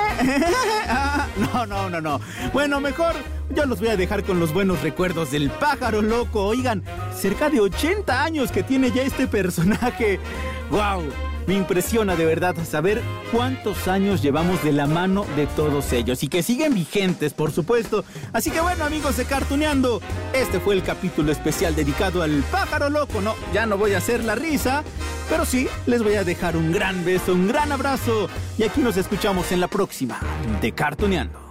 Ah, 0.88 1.28
No, 1.38 1.66
no, 1.66 1.90
no, 1.90 2.00
no. 2.00 2.22
Bueno, 2.54 2.80
mejor 2.80 3.16
yo 3.56 3.66
los 3.66 3.80
voy 3.80 3.90
a 3.90 3.98
dejar 3.98 4.24
con 4.24 4.40
los 4.40 4.54
buenos 4.54 4.82
recuerdos 4.82 5.32
del 5.32 5.50
pájaro 5.50 6.02
loco. 6.02 6.46
Oigan, 6.46 6.84
cerca 7.16 7.50
de 7.50 7.62
80 7.62 8.24
años 8.24 8.52
que 8.52 8.64
tiene 8.64 8.92
ya 8.92 9.04
este 9.04 9.28
personaje. 9.28 10.20
¡Wow! 10.70 11.04
Me 11.48 11.54
impresiona 11.54 12.16
de 12.16 12.26
verdad 12.26 12.56
saber 12.70 13.02
cuántos 13.32 13.88
años 13.88 14.22
llevamos 14.22 14.64
de 14.64 14.74
la 14.74 14.88
mano 14.88 15.26
de 15.36 15.46
todos 15.48 15.94
ellos 15.94 16.24
y 16.24 16.28
que 16.28 16.42
siguen 16.44 16.74
vigentes, 16.74 17.34
por 17.34 17.52
supuesto. 17.52 18.04
Así 18.34 18.50
que 18.50 18.62
bueno, 18.62 18.84
amigos 18.84 19.16
de 19.18 19.26
Cartuneando, 19.26 20.02
este 20.34 20.60
fue 20.60 20.74
el 20.74 20.84
capítulo 20.84 21.32
especial 21.32 21.76
dedicado 21.76 22.24
al 22.24 22.44
pájaro 22.52 22.90
loco. 22.90 23.22
No, 23.22 23.36
ya 23.54 23.68
no 23.68 23.78
voy 23.78 23.94
a 23.94 24.00
hacer 24.00 24.24
la 24.24 24.36
risa, 24.36 24.84
pero 25.30 25.46
sí 25.46 25.68
les 25.86 26.04
voy 26.04 26.16
a 26.16 26.24
dejar 26.24 26.58
un 26.58 26.72
gran 26.72 27.06
beso, 27.06 27.34
un 27.34 27.48
gran 27.48 27.72
abrazo 27.72 28.28
y 28.58 28.64
aquí 28.64 28.82
nos 28.82 28.98
escuchamos 28.98 29.52
en 29.52 29.62
la 29.62 29.68
próxima 29.68 30.20
de 30.62 30.72
Cartuneando. 30.72 31.45